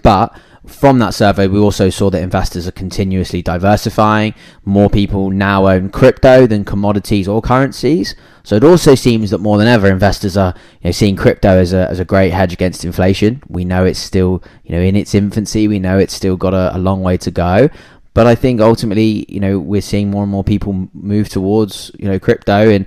But 0.03 0.39
from 0.67 0.99
that 0.99 1.15
survey, 1.15 1.47
we 1.47 1.59
also 1.59 1.89
saw 1.89 2.11
that 2.11 2.23
investors 2.23 2.69
are 2.69 2.73
continuously 2.73 3.41
diversifying. 3.41 4.35
More 4.67 4.91
people 4.91 5.31
now 5.31 5.67
own 5.67 5.89
crypto 5.89 6.47
than 6.47 6.67
commodities 6.67 7.27
or 7.27 7.41
currencies. 7.41 8.15
So 8.43 8.57
it 8.57 8.65
also 8.65 8.95
seems 8.95 9.31
that 9.31 9.39
more 9.39 9.57
than 9.57 9.67
ever, 9.67 9.89
investors 9.89 10.37
are 10.37 10.55
you 10.83 10.89
know, 10.89 10.93
seeing 10.93 11.17
crypto 11.17 11.57
as 11.57 11.73
a, 11.73 11.89
as 11.89 12.01
a 12.01 12.05
great 12.05 12.31
hedge 12.31 12.53
against 12.53 12.85
inflation. 12.85 13.43
We 13.49 13.65
know 13.65 13.87
it's 13.87 13.99
still 13.99 14.43
you 14.63 14.73
know 14.73 14.83
in 14.83 14.95
its 14.95 15.15
infancy. 15.15 15.67
We 15.69 15.79
know 15.79 15.99
it's 15.99 16.15
still 16.15 16.37
got 16.37 16.53
a, 16.53 16.77
a 16.77 16.79
long 16.79 17.01
way 17.01 17.17
to 17.17 17.31
go. 17.31 17.71
But 18.13 18.27
I 18.27 18.35
think 18.35 18.61
ultimately, 18.61 19.25
you 19.29 19.41
know, 19.41 19.59
we're 19.59 19.81
seeing 19.81 20.11
more 20.11 20.23
and 20.23 20.33
more 20.33 20.45
people 20.45 20.89
move 20.93 21.29
towards 21.29 21.91
you 21.99 22.09
know 22.09 22.19
crypto 22.19 22.71
and 22.71 22.87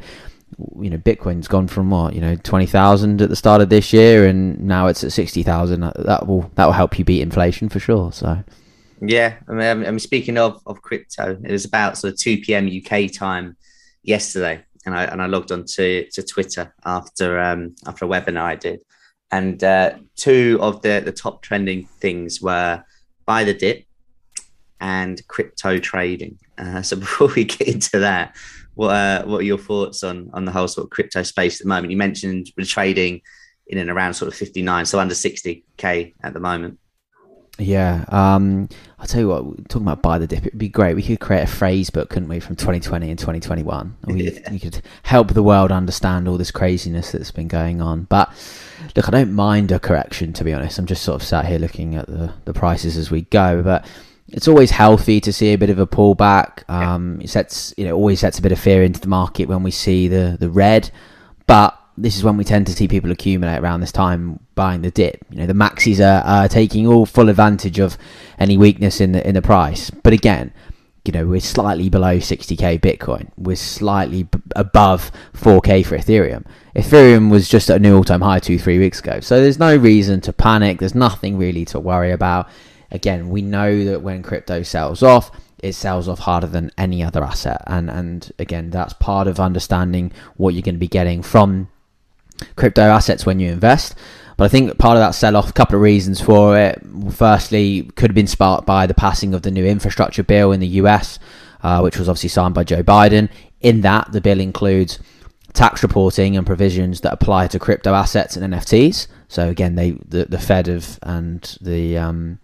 you 0.79 0.89
know 0.89 0.97
bitcoin's 0.97 1.47
gone 1.47 1.67
from 1.67 1.89
what 1.89 2.13
you 2.13 2.21
know 2.21 2.35
20,000 2.35 3.21
at 3.21 3.29
the 3.29 3.35
start 3.35 3.59
of 3.59 3.69
this 3.69 3.91
year 3.91 4.27
and 4.27 4.59
now 4.59 4.85
it's 4.85 5.03
at 5.03 5.11
60,000 5.11 5.81
that 5.81 6.27
will 6.27 6.51
that 6.53 6.65
will 6.65 6.73
help 6.73 6.99
you 6.99 7.03
beat 7.03 7.21
inflation 7.21 7.69
for 7.69 7.79
sure 7.79 8.11
so 8.11 8.43
yeah 9.01 9.35
I 9.47 9.51
mean, 9.53 9.85
I'm 9.85 9.97
speaking 9.97 10.37
of 10.37 10.61
of 10.67 10.81
crypto 10.83 11.39
it 11.43 11.51
was 11.51 11.65
about 11.65 11.97
sort 11.97 12.13
of 12.13 12.19
2 12.19 12.41
p.m. 12.41 12.67
UK 12.69 13.11
time 13.11 13.57
yesterday 14.03 14.63
and 14.85 14.95
I 14.95 15.05
and 15.05 15.21
I 15.21 15.25
logged 15.25 15.51
on 15.51 15.65
to 15.65 16.07
to 16.11 16.23
Twitter 16.23 16.73
after 16.85 17.39
um 17.39 17.75
after 17.87 18.05
a 18.05 18.07
webinar 18.07 18.43
I 18.43 18.55
did 18.55 18.81
and 19.31 19.63
uh, 19.63 19.97
two 20.15 20.59
of 20.61 20.81
the 20.81 21.01
the 21.03 21.11
top 21.11 21.41
trending 21.41 21.87
things 21.99 22.41
were 22.41 22.83
buy 23.25 23.43
the 23.43 23.53
dip 23.53 23.85
and 24.83 25.27
crypto 25.27 25.79
trading 25.79 26.37
uh, 26.59 26.83
so 26.83 26.95
before 27.07 27.29
we 27.35 27.43
get 27.43 27.67
into 27.67 27.97
that 27.97 28.35
what 28.75 28.89
uh, 28.89 29.23
what 29.25 29.39
are 29.39 29.43
your 29.43 29.57
thoughts 29.57 30.03
on 30.03 30.29
on 30.33 30.45
the 30.45 30.51
whole 30.51 30.67
sort 30.67 30.85
of 30.85 30.89
crypto 30.89 31.23
space 31.23 31.59
at 31.59 31.65
the 31.65 31.69
moment? 31.69 31.91
You 31.91 31.97
mentioned 31.97 32.51
we're 32.57 32.65
trading 32.65 33.21
in 33.67 33.77
and 33.77 33.89
around 33.89 34.13
sort 34.15 34.27
of 34.27 34.37
59, 34.37 34.85
so 34.85 34.99
under 34.99 35.13
60k 35.13 36.13
at 36.21 36.33
the 36.33 36.39
moment. 36.39 36.79
Yeah, 37.59 38.03
um, 38.07 38.67
I'll 38.97 39.05
tell 39.05 39.21
you 39.21 39.27
what. 39.27 39.69
Talking 39.69 39.87
about 39.87 40.01
buy 40.01 40.17
the 40.17 40.25
dip, 40.25 40.45
it'd 40.47 40.57
be 40.57 40.69
great. 40.69 40.95
We 40.95 41.03
could 41.03 41.19
create 41.19 41.43
a 41.43 41.47
phrase 41.47 41.91
book, 41.91 42.09
couldn't 42.09 42.27
we, 42.27 42.39
from 42.39 42.55
2020 42.55 43.11
and 43.11 43.19
2021? 43.19 43.95
We, 44.05 44.31
yeah. 44.31 44.51
we 44.51 44.57
could 44.57 44.81
help 45.03 45.33
the 45.33 45.43
world 45.43 45.71
understand 45.71 46.27
all 46.27 46.37
this 46.37 46.49
craziness 46.49 47.11
that's 47.11 47.29
been 47.29 47.47
going 47.47 47.79
on. 47.79 48.05
But 48.05 48.33
look, 48.95 49.07
I 49.07 49.11
don't 49.11 49.33
mind 49.33 49.71
a 49.71 49.79
correction, 49.79 50.33
to 50.33 50.43
be 50.43 50.51
honest. 50.51 50.79
I'm 50.79 50.87
just 50.87 51.03
sort 51.03 51.21
of 51.21 51.27
sat 51.27 51.45
here 51.45 51.59
looking 51.59 51.95
at 51.95 52.07
the 52.07 52.33
the 52.45 52.53
prices 52.53 52.97
as 52.97 53.11
we 53.11 53.21
go, 53.21 53.61
but 53.61 53.85
it's 54.27 54.47
always 54.47 54.71
healthy 54.71 55.19
to 55.21 55.33
see 55.33 55.53
a 55.53 55.57
bit 55.57 55.69
of 55.69 55.79
a 55.79 55.87
pullback. 55.87 56.67
Um, 56.69 57.19
it 57.21 57.29
sets, 57.29 57.73
you 57.77 57.85
know, 57.85 57.95
always 57.95 58.19
sets 58.19 58.39
a 58.39 58.41
bit 58.41 58.51
of 58.51 58.59
fear 58.59 58.83
into 58.83 58.99
the 58.99 59.07
market 59.07 59.47
when 59.47 59.63
we 59.63 59.71
see 59.71 60.07
the 60.07 60.37
the 60.39 60.49
red, 60.49 60.89
but 61.47 61.77
this 61.97 62.15
is 62.15 62.23
when 62.23 62.37
we 62.37 62.43
tend 62.43 62.65
to 62.67 62.73
see 62.73 62.87
people 62.87 63.11
accumulate 63.11 63.59
around 63.59 63.81
this 63.81 63.91
time 63.91 64.39
buying 64.55 64.81
the 64.81 64.91
dip. 64.91 65.23
You 65.29 65.37
know, 65.37 65.45
the 65.45 65.53
maxis 65.53 65.99
are, 65.99 66.23
are 66.25 66.47
taking 66.47 66.87
all 66.87 67.05
full 67.05 67.29
advantage 67.29 67.79
of 67.79 67.97
any 68.39 68.57
weakness 68.57 68.99
in 68.99 69.11
the 69.11 69.27
in 69.27 69.35
the 69.35 69.41
price. 69.41 69.89
But 69.89 70.13
again, 70.13 70.53
you 71.05 71.11
know, 71.11 71.27
we're 71.27 71.41
slightly 71.41 71.89
below 71.89 72.17
60k 72.17 72.79
Bitcoin. 72.79 73.29
We're 73.37 73.57
slightly 73.57 74.23
b- 74.23 74.39
above 74.55 75.11
4k 75.33 75.85
for 75.85 75.97
Ethereum. 75.97 76.45
Ethereum 76.75 77.29
was 77.29 77.49
just 77.49 77.69
at 77.69 77.75
a 77.75 77.79
new 77.79 77.97
all-time 77.97 78.21
high 78.21 78.39
two 78.39 78.57
three 78.57 78.79
weeks 78.79 78.99
ago. 78.99 79.19
So 79.19 79.41
there's 79.41 79.59
no 79.59 79.75
reason 79.75 80.21
to 80.21 80.33
panic. 80.33 80.79
There's 80.79 80.95
nothing 80.95 81.37
really 81.37 81.65
to 81.65 81.79
worry 81.79 82.11
about 82.11 82.47
again, 82.93 83.29
we 83.29 83.41
know 83.41 83.83
that 83.85 84.01
when 84.01 84.23
crypto 84.23 84.63
sells 84.63 85.03
off, 85.03 85.31
it 85.59 85.73
sells 85.73 86.07
off 86.07 86.19
harder 86.19 86.47
than 86.47 86.71
any 86.77 87.03
other 87.03 87.23
asset. 87.23 87.61
And 87.67 87.89
and 87.89 88.31
again, 88.39 88.69
that's 88.69 88.93
part 88.93 89.27
of 89.27 89.39
understanding 89.39 90.11
what 90.37 90.53
you're 90.53 90.61
going 90.61 90.75
to 90.75 90.79
be 90.79 90.87
getting 90.87 91.21
from 91.21 91.69
crypto 92.55 92.83
assets 92.83 93.25
when 93.25 93.39
you 93.39 93.51
invest. 93.51 93.95
But 94.37 94.45
I 94.45 94.47
think 94.47 94.77
part 94.77 94.97
of 94.97 95.01
that 95.01 95.11
sell 95.11 95.35
off, 95.35 95.49
a 95.49 95.53
couple 95.53 95.75
of 95.75 95.81
reasons 95.81 96.19
for 96.19 96.57
it. 96.57 96.81
Firstly, 97.11 97.83
could 97.95 98.09
have 98.09 98.15
been 98.15 98.27
sparked 98.27 98.65
by 98.65 98.87
the 98.87 98.93
passing 98.93 99.33
of 99.33 99.43
the 99.43 99.51
new 99.51 99.65
infrastructure 99.65 100.23
bill 100.23 100.51
in 100.51 100.59
the 100.59 100.67
US, 100.67 101.19
uh, 101.61 101.81
which 101.81 101.97
was 101.97 102.09
obviously 102.09 102.29
signed 102.29 102.53
by 102.53 102.63
Joe 102.63 102.83
Biden. 102.83 103.29
In 103.61 103.81
that, 103.81 104.11
the 104.11 104.21
bill 104.21 104.39
includes 104.39 104.99
tax 105.53 105.83
reporting 105.83 106.35
and 106.35 106.47
provisions 106.47 107.01
that 107.01 107.13
apply 107.13 107.47
to 107.47 107.59
crypto 107.59 107.93
assets 107.93 108.35
and 108.35 108.53
NFTs. 108.53 109.07
So 109.27 109.49
again, 109.49 109.75
they 109.75 109.91
the, 109.91 110.25
the 110.25 110.39
Fed 110.39 110.67
of 110.67 110.99
and 111.03 111.57
the 111.61 111.97
um, 111.97 112.39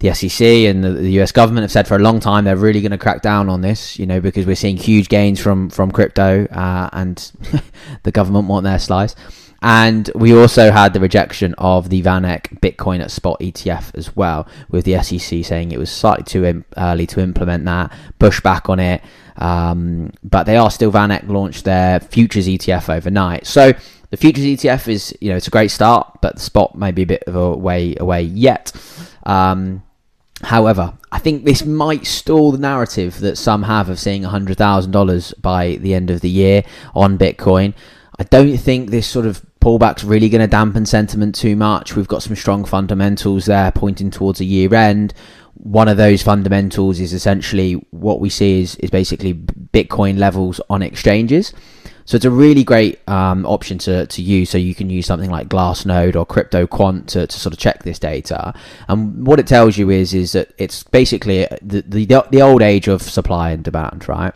the 0.00 0.14
SEC 0.14 0.46
and 0.46 0.82
the, 0.82 0.90
the, 0.92 1.20
US 1.20 1.30
government 1.30 1.62
have 1.62 1.70
said 1.70 1.86
for 1.86 1.96
a 1.96 2.00
long 2.00 2.20
time 2.20 2.44
they're 2.44 2.56
really 2.56 2.80
going 2.80 2.90
to 2.90 2.98
crack 2.98 3.22
down 3.22 3.48
on 3.48 3.60
this, 3.60 3.98
you 3.98 4.06
know, 4.06 4.20
because 4.20 4.46
we're 4.46 4.56
seeing 4.56 4.76
huge 4.76 5.08
gains 5.08 5.38
from 5.38 5.70
from 5.70 5.90
crypto 5.92 6.46
uh, 6.46 6.88
and 6.92 7.32
the 8.02 8.10
government 8.10 8.48
want 8.48 8.64
their 8.64 8.78
slice. 8.78 9.14
And 9.62 10.10
we 10.14 10.34
also 10.34 10.70
had 10.70 10.94
the 10.94 11.00
rejection 11.00 11.54
of 11.58 11.90
the 11.90 12.02
VanEck 12.02 12.60
Bitcoin 12.60 13.00
at 13.00 13.10
spot 13.10 13.38
ETF 13.40 13.94
as 13.94 14.16
well, 14.16 14.48
with 14.70 14.86
the 14.86 15.02
SEC 15.02 15.44
saying 15.44 15.72
it 15.72 15.78
was 15.78 15.90
slightly 15.90 16.24
too 16.24 16.64
early 16.78 17.06
to 17.08 17.20
implement 17.20 17.66
that, 17.66 17.92
push 18.18 18.40
back 18.40 18.70
on 18.70 18.80
it. 18.80 19.02
Um, 19.36 20.12
but 20.24 20.44
they 20.44 20.56
are 20.56 20.70
still 20.70 20.90
VanEck 20.90 21.28
launched 21.28 21.64
their 21.64 22.00
futures 22.00 22.48
ETF 22.48 22.88
overnight. 22.88 23.46
So 23.46 23.74
the 24.08 24.16
futures 24.16 24.46
ETF 24.46 24.88
is, 24.88 25.14
you 25.20 25.30
know, 25.30 25.36
it's 25.36 25.48
a 25.48 25.50
great 25.50 25.70
start, 25.70 26.20
but 26.22 26.36
the 26.36 26.40
spot 26.40 26.74
may 26.74 26.90
be 26.90 27.02
a 27.02 27.06
bit 27.06 27.24
of 27.26 27.36
a 27.36 27.54
way 27.54 27.94
away 28.00 28.22
yet. 28.22 28.72
Um, 29.24 29.82
However, 30.42 30.94
I 31.12 31.18
think 31.18 31.44
this 31.44 31.64
might 31.64 32.06
stall 32.06 32.52
the 32.52 32.58
narrative 32.58 33.20
that 33.20 33.36
some 33.36 33.64
have 33.64 33.88
of 33.88 33.98
seeing 33.98 34.22
$100,000 34.22 35.42
by 35.42 35.76
the 35.76 35.94
end 35.94 36.10
of 36.10 36.20
the 36.20 36.30
year 36.30 36.62
on 36.94 37.18
Bitcoin. 37.18 37.74
I 38.18 38.24
don't 38.24 38.56
think 38.56 38.90
this 38.90 39.06
sort 39.06 39.26
of 39.26 39.44
pullback's 39.60 40.04
really 40.04 40.28
going 40.30 40.40
to 40.40 40.46
dampen 40.46 40.86
sentiment 40.86 41.34
too 41.34 41.56
much. 41.56 41.94
We've 41.94 42.08
got 42.08 42.22
some 42.22 42.36
strong 42.36 42.64
fundamentals 42.64 43.46
there 43.46 43.70
pointing 43.70 44.10
towards 44.10 44.40
a 44.40 44.44
year 44.44 44.74
end. 44.74 45.12
One 45.54 45.88
of 45.88 45.98
those 45.98 46.22
fundamentals 46.22 47.00
is 47.00 47.12
essentially 47.12 47.74
what 47.90 48.20
we 48.20 48.30
see 48.30 48.62
is, 48.62 48.76
is 48.76 48.90
basically 48.90 49.34
Bitcoin 49.34 50.18
levels 50.18 50.60
on 50.70 50.80
exchanges. 50.82 51.52
So 52.10 52.16
it's 52.16 52.24
a 52.24 52.30
really 52.30 52.64
great 52.64 52.98
um, 53.08 53.46
option 53.46 53.78
to, 53.78 54.04
to 54.04 54.20
use. 54.20 54.50
So 54.50 54.58
you 54.58 54.74
can 54.74 54.90
use 54.90 55.06
something 55.06 55.30
like 55.30 55.48
Glassnode 55.48 56.16
or 56.16 56.26
CryptoQuant 56.26 57.06
to, 57.06 57.28
to 57.28 57.38
sort 57.38 57.52
of 57.52 57.60
check 57.60 57.84
this 57.84 58.00
data. 58.00 58.52
And 58.88 59.24
what 59.24 59.38
it 59.38 59.46
tells 59.46 59.78
you 59.78 59.90
is 59.90 60.12
is 60.12 60.32
that 60.32 60.52
it's 60.58 60.82
basically 60.82 61.46
the, 61.62 61.82
the, 61.82 62.26
the 62.28 62.42
old 62.42 62.62
age 62.62 62.88
of 62.88 63.00
supply 63.00 63.50
and 63.50 63.62
demand, 63.62 64.08
right? 64.08 64.34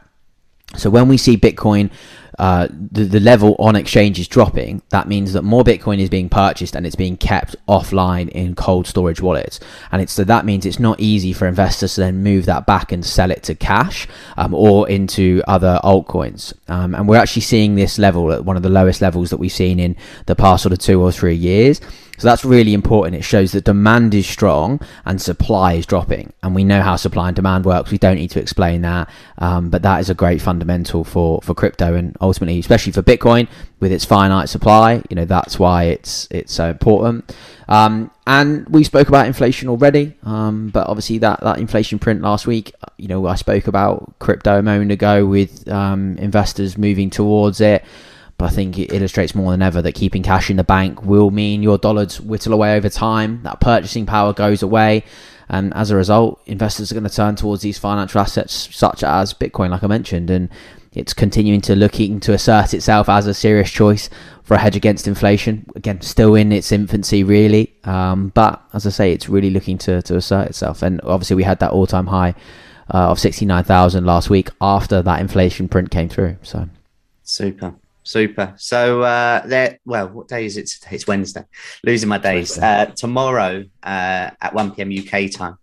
So 0.76 0.90
when 0.90 1.08
we 1.08 1.16
see 1.16 1.36
Bitcoin 1.36 1.90
uh, 2.38 2.66
the, 2.70 3.04
the 3.04 3.20
level 3.20 3.54
on 3.58 3.76
exchange 3.76 4.18
is 4.18 4.26
dropping, 4.26 4.82
that 4.90 5.06
means 5.08 5.32
that 5.32 5.42
more 5.42 5.62
Bitcoin 5.62 5.98
is 5.98 6.08
being 6.08 6.28
purchased 6.28 6.74
and 6.74 6.86
it's 6.86 6.96
being 6.96 7.16
kept 7.16 7.54
offline 7.68 8.28
in 8.30 8.54
cold 8.54 8.86
storage 8.86 9.20
wallets. 9.20 9.60
And 9.92 10.02
it's 10.02 10.12
so 10.12 10.24
that 10.24 10.44
means 10.44 10.66
it's 10.66 10.80
not 10.80 10.98
easy 11.00 11.32
for 11.32 11.46
investors 11.46 11.94
to 11.94 12.00
then 12.02 12.22
move 12.22 12.46
that 12.46 12.66
back 12.66 12.92
and 12.92 13.04
sell 13.04 13.30
it 13.30 13.42
to 13.44 13.54
cash 13.54 14.08
um, 14.36 14.54
or 14.54 14.88
into 14.88 15.42
other 15.46 15.80
altcoins. 15.84 16.52
Um, 16.68 16.94
and 16.94 17.08
we're 17.08 17.16
actually 17.16 17.42
seeing 17.42 17.76
this 17.76 17.98
level 17.98 18.32
at 18.32 18.44
one 18.44 18.56
of 18.56 18.62
the 18.62 18.68
lowest 18.70 19.00
levels 19.00 19.30
that 19.30 19.38
we've 19.38 19.52
seen 19.52 19.78
in 19.78 19.96
the 20.26 20.34
past 20.34 20.62
sort 20.62 20.72
of 20.72 20.78
two 20.78 21.00
or 21.00 21.12
three 21.12 21.36
years. 21.36 21.80
So 22.24 22.30
that's 22.30 22.42
really 22.42 22.72
important. 22.72 23.16
It 23.16 23.22
shows 23.22 23.52
that 23.52 23.64
demand 23.64 24.14
is 24.14 24.26
strong 24.26 24.80
and 25.04 25.20
supply 25.20 25.74
is 25.74 25.84
dropping. 25.84 26.32
And 26.42 26.54
we 26.54 26.64
know 26.64 26.80
how 26.80 26.96
supply 26.96 27.28
and 27.28 27.36
demand 27.36 27.66
works. 27.66 27.90
We 27.90 27.98
don't 27.98 28.14
need 28.14 28.30
to 28.30 28.40
explain 28.40 28.80
that. 28.80 29.10
Um, 29.36 29.68
but 29.68 29.82
that 29.82 30.00
is 30.00 30.08
a 30.08 30.14
great 30.14 30.40
fundamental 30.40 31.04
for, 31.04 31.42
for 31.42 31.52
crypto 31.52 31.94
and 31.94 32.16
ultimately, 32.22 32.58
especially 32.58 32.92
for 32.92 33.02
Bitcoin 33.02 33.46
with 33.78 33.92
its 33.92 34.06
finite 34.06 34.48
supply. 34.48 35.02
You 35.10 35.16
know, 35.16 35.26
that's 35.26 35.58
why 35.58 35.84
it's, 35.84 36.26
it's 36.30 36.50
so 36.50 36.70
important. 36.70 37.36
Um, 37.68 38.10
and 38.26 38.66
we 38.70 38.84
spoke 38.84 39.08
about 39.08 39.26
inflation 39.26 39.68
already. 39.68 40.16
Um, 40.22 40.70
but 40.70 40.88
obviously 40.88 41.18
that, 41.18 41.40
that 41.40 41.58
inflation 41.58 41.98
print 41.98 42.22
last 42.22 42.46
week, 42.46 42.72
you 42.96 43.06
know, 43.06 43.26
I 43.26 43.34
spoke 43.34 43.66
about 43.66 44.18
crypto 44.18 44.58
a 44.58 44.62
moment 44.62 44.92
ago 44.92 45.26
with 45.26 45.68
um, 45.68 46.16
investors 46.16 46.78
moving 46.78 47.10
towards 47.10 47.60
it. 47.60 47.84
I 48.44 48.50
think 48.50 48.78
it 48.78 48.92
illustrates 48.92 49.34
more 49.34 49.50
than 49.50 49.62
ever 49.62 49.82
that 49.82 49.94
keeping 49.94 50.22
cash 50.22 50.50
in 50.50 50.56
the 50.56 50.64
bank 50.64 51.02
will 51.02 51.30
mean 51.30 51.62
your 51.62 51.78
dollars 51.78 52.20
whittle 52.20 52.52
away 52.52 52.76
over 52.76 52.88
time. 52.88 53.42
That 53.42 53.60
purchasing 53.60 54.06
power 54.06 54.32
goes 54.32 54.62
away. 54.62 55.04
And 55.48 55.74
as 55.74 55.90
a 55.90 55.96
result, 55.96 56.40
investors 56.46 56.90
are 56.90 56.94
going 56.94 57.08
to 57.08 57.14
turn 57.14 57.36
towards 57.36 57.62
these 57.62 57.78
financial 57.78 58.20
assets 58.20 58.68
such 58.74 59.02
as 59.02 59.34
Bitcoin, 59.34 59.70
like 59.70 59.82
I 59.82 59.86
mentioned. 59.86 60.30
And 60.30 60.48
it's 60.92 61.12
continuing 61.12 61.60
to 61.62 61.74
looking 61.74 62.20
to 62.20 62.32
assert 62.32 62.72
itself 62.72 63.08
as 63.08 63.26
a 63.26 63.34
serious 63.34 63.70
choice 63.70 64.08
for 64.42 64.54
a 64.54 64.58
hedge 64.58 64.76
against 64.76 65.08
inflation. 65.08 65.66
Again, 65.74 66.00
still 66.00 66.34
in 66.34 66.52
its 66.52 66.70
infancy, 66.72 67.24
really. 67.24 67.74
Um, 67.84 68.28
but 68.28 68.62
as 68.72 68.86
I 68.86 68.90
say, 68.90 69.12
it's 69.12 69.28
really 69.28 69.50
looking 69.50 69.76
to, 69.78 70.02
to 70.02 70.16
assert 70.16 70.48
itself. 70.48 70.82
And 70.82 71.00
obviously, 71.02 71.36
we 71.36 71.42
had 71.42 71.60
that 71.60 71.72
all 71.72 71.86
time 71.86 72.06
high 72.06 72.34
uh, 72.92 73.10
of 73.10 73.18
69,000 73.18 74.04
last 74.04 74.30
week 74.30 74.50
after 74.60 75.02
that 75.02 75.20
inflation 75.20 75.68
print 75.68 75.90
came 75.90 76.08
through. 76.08 76.36
So 76.42 76.68
super. 77.22 77.74
Super. 78.04 78.54
So 78.56 79.02
uh 79.02 79.46
there 79.46 79.78
well, 79.84 80.08
what 80.08 80.28
day 80.28 80.44
is 80.44 80.56
it 80.56 80.66
today? 80.66 80.96
It's 80.96 81.06
Wednesday. 81.06 81.44
Losing 81.82 82.08
my 82.08 82.18
days. 82.18 82.58
Uh 82.58 82.86
tomorrow 82.86 83.64
uh 83.82 84.30
at 84.40 84.54
1 84.54 84.72
p.m. 84.72 84.92
UK 84.92 85.30
time. 85.32 85.56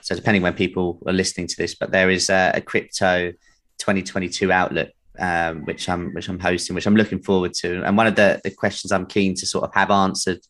So 0.00 0.14
depending 0.14 0.42
when 0.42 0.54
people 0.54 1.02
are 1.06 1.12
listening 1.12 1.48
to 1.48 1.56
this, 1.56 1.74
but 1.74 1.90
there 1.90 2.08
is 2.08 2.30
a, 2.30 2.52
a 2.54 2.60
crypto 2.60 3.32
2022 3.78 4.50
outlet 4.50 4.94
um, 5.18 5.64
which 5.64 5.88
I'm 5.88 6.14
which 6.14 6.28
I'm 6.28 6.38
hosting, 6.38 6.74
which 6.74 6.86
I'm 6.86 6.96
looking 6.96 7.20
forward 7.22 7.54
to. 7.54 7.82
And 7.84 7.96
one 7.96 8.06
of 8.06 8.16
the, 8.16 8.40
the 8.42 8.50
questions 8.50 8.92
I'm 8.92 9.06
keen 9.06 9.34
to 9.36 9.46
sort 9.46 9.64
of 9.64 9.74
have 9.74 9.90
answered 9.90 10.40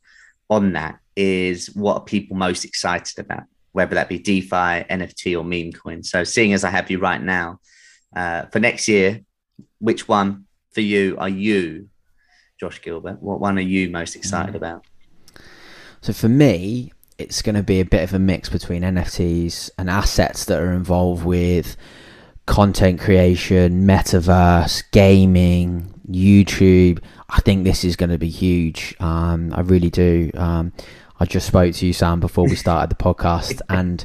on 0.49 0.73
that 0.75 0.99
is 1.17 1.75
what 1.75 1.95
are 1.95 2.05
people 2.05 2.37
most 2.37 2.65
excited 2.65 3.19
about, 3.19 3.45
whether 3.73 3.95
that 3.97 4.09
be 4.09 4.19
DeFi, 4.19 4.85
NFT, 4.89 5.39
or 5.39 5.45
meme 5.45 5.73
coin. 5.73 6.03
So 6.03 6.23
seeing 6.25 6.53
as 6.53 6.65
I 6.65 6.71
have 6.71 6.91
you 6.91 6.99
right 6.99 7.21
now, 7.21 7.61
uh, 8.15 8.47
for 8.47 8.61
next 8.61 8.87
year, 8.89 9.21
which 9.79 10.07
one 10.07 10.47
for 10.73 10.81
you 10.81 11.17
are 11.19 11.29
you, 11.29 11.89
Josh 12.59 12.81
Gilbert? 12.83 13.23
What 13.23 13.41
one 13.41 13.59
are 13.59 13.63
you 13.63 13.91
most 13.91 14.17
excited 14.17 14.55
mm. 14.55 14.59
about? 14.59 14.85
So 16.01 16.13
for 16.13 16.29
me, 16.29 16.93
it's 17.19 17.43
going 17.43 17.55
to 17.55 17.63
be 17.63 17.81
a 17.81 17.85
bit 17.85 18.03
of 18.03 18.15
a 18.15 18.19
mix 18.19 18.49
between 18.49 18.83
NFTs 18.83 19.71
and 19.77 19.91
assets 19.91 20.47
that 20.47 20.59
are 20.59 20.73
involved 20.73 21.25
with 21.25 21.77
content 22.47 23.01
creation, 23.01 23.87
metaverse, 23.87 24.83
gaming, 24.91 25.93
YouTube. 26.11 27.01
I 27.29 27.41
think 27.41 27.65
this 27.65 27.85
is 27.85 27.97
going 27.97 28.11
to 28.11 28.19
be 28.19 28.31
huge. 28.31 28.97
Um, 28.99 29.53
I 29.55 29.61
really 29.61 29.91
do. 29.91 30.31
Um, 30.35 30.73
I 31.21 31.27
just 31.27 31.47
spoke 31.47 31.75
to 31.75 31.87
you, 31.87 31.93
Sam, 31.93 32.19
before 32.19 32.47
we 32.47 32.57
started 32.57 32.91
the 32.91 33.03
podcast, 33.03 33.61
and 33.69 34.05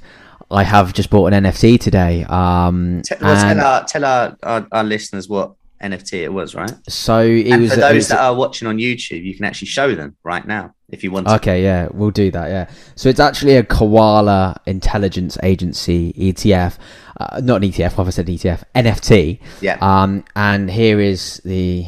I 0.51 0.63
have 0.63 0.93
just 0.93 1.09
bought 1.09 1.31
an 1.31 1.45
NFT 1.45 1.79
today. 1.79 2.25
Um, 2.25 3.01
tell, 3.05 3.17
well, 3.21 3.41
tell, 3.41 3.65
our, 3.65 3.83
tell 3.85 4.05
our, 4.05 4.37
our, 4.43 4.67
our 4.71 4.83
listeners 4.83 5.29
what 5.29 5.53
NFT 5.91 6.23
it 6.23 6.33
was, 6.33 6.55
right? 6.55 6.73
So 6.87 7.21
it 7.21 7.47
and 7.47 7.61
was 7.61 7.73
for 7.73 7.79
those 7.79 7.95
was, 7.95 8.07
that 8.09 8.19
are 8.19 8.35
watching 8.35 8.67
on 8.67 8.77
YouTube, 8.77 9.23
you 9.23 9.35
can 9.35 9.45
actually 9.45 9.67
show 9.67 9.93
them 9.95 10.15
right 10.23 10.45
now 10.45 10.73
if 10.89 11.03
you 11.03 11.11
want. 11.11 11.27
To. 11.27 11.35
Okay, 11.35 11.63
yeah, 11.63 11.87
we'll 11.91 12.11
do 12.11 12.31
that. 12.31 12.49
Yeah, 12.49 12.69
so 12.95 13.09
it's 13.09 13.19
actually 13.19 13.55
a 13.55 13.63
Koala 13.63 14.59
Intelligence 14.65 15.37
Agency 15.43 16.13
ETF, 16.13 16.77
uh, 17.19 17.41
not 17.43 17.63
an 17.63 17.71
ETF. 17.71 17.97
What 17.97 18.07
I 18.07 18.09
said 18.09 18.27
ETF 18.27 18.63
NFT. 18.75 19.39
Yeah. 19.61 19.77
Um, 19.81 20.25
and 20.35 20.69
here 20.69 20.99
is 20.99 21.41
the. 21.45 21.85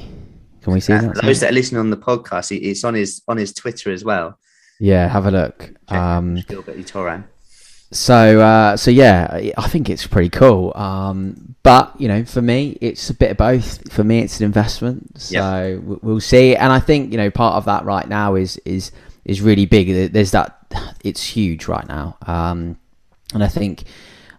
Can 0.62 0.74
we 0.74 0.80
see 0.80 0.94
uh, 0.94 1.02
that? 1.02 1.22
Those 1.22 1.40
that 1.40 1.52
are 1.52 1.54
listening 1.54 1.80
on 1.80 1.90
the 1.90 1.98
podcast, 1.98 2.56
it's 2.56 2.84
on 2.84 2.94
his 2.94 3.22
on 3.28 3.38
his 3.38 3.54
Twitter 3.54 3.92
as 3.92 4.04
well. 4.04 4.38
Yeah, 4.80 5.08
have 5.08 5.26
a 5.26 5.32
look. 5.32 5.72
Check 5.90 5.98
um, 5.98 6.36
Gilbert 6.48 6.78
Itoran. 6.78 7.24
So, 7.92 8.42
uh, 8.42 8.76
so 8.76 8.92
yeah, 8.92 9.52
I 9.58 9.68
think 9.70 9.90
it's 9.90 10.06
pretty 10.06 10.30
cool. 10.30 10.74
Um, 10.76 11.56
but 11.64 12.00
you 12.00 12.08
know, 12.08 12.26
for 12.26 12.42
me, 12.42 12.78
it's 12.82 13.10
a 13.10 13.14
bit 13.14 13.32
of 13.32 13.38
both. 13.38 13.92
For 13.92 14.04
me, 14.04 14.20
it's 14.20 14.40
an 14.40 14.46
investment. 14.46 15.20
So 15.20 15.82
yep. 15.90 16.02
we'll 16.04 16.20
see. 16.20 16.56
And 16.56 16.72
I 16.72 16.80
think 16.80 17.12
you 17.12 17.18
know, 17.18 17.32
part 17.32 17.56
of 17.56 17.66
that 17.66 17.86
right 17.86 18.08
now 18.08 18.36
is 18.36 18.58
is 18.66 18.92
is 19.26 19.42
really 19.42 19.66
big. 19.66 20.14
There's 20.14 20.32
that. 20.32 20.54
It's 21.04 21.24
huge 21.24 21.68
right 21.68 21.88
now. 21.88 22.18
Um, 22.26 22.78
and 23.34 23.42
I 23.44 23.48
think 23.48 23.86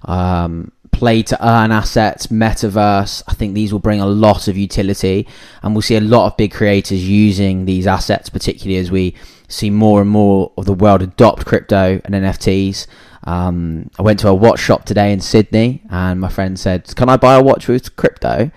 um, 0.04 0.72
play 0.92 1.22
to 1.22 1.46
earn 1.46 1.72
assets, 1.72 2.26
metaverse. 2.26 3.22
I 3.28 3.32
think 3.32 3.54
these 3.54 3.72
will 3.72 3.80
bring 3.80 4.00
a 4.00 4.06
lot 4.06 4.48
of 4.48 4.56
utility, 4.56 5.26
and 5.62 5.74
we'll 5.74 5.82
see 5.82 5.96
a 5.96 6.00
lot 6.00 6.26
of 6.26 6.36
big 6.36 6.52
creators 6.52 7.08
using 7.08 7.64
these 7.64 7.86
assets, 7.86 8.28
particularly 8.28 8.78
as 8.78 8.90
we 8.90 9.14
see 9.48 9.70
more 9.70 10.02
and 10.02 10.10
more 10.10 10.52
of 10.58 10.66
the 10.66 10.74
world 10.74 11.00
adopt 11.00 11.46
crypto 11.46 12.00
and 12.04 12.14
NFTs. 12.14 12.86
Um, 13.28 13.90
I 13.98 14.02
went 14.02 14.20
to 14.20 14.28
a 14.28 14.34
watch 14.34 14.58
shop 14.58 14.86
today 14.86 15.12
in 15.12 15.20
Sydney, 15.20 15.82
and 15.90 16.18
my 16.18 16.30
friend 16.30 16.58
said, 16.58 16.96
"Can 16.96 17.10
I 17.10 17.18
buy 17.18 17.34
a 17.34 17.42
watch 17.42 17.68
with 17.68 17.94
crypto?" 17.94 18.50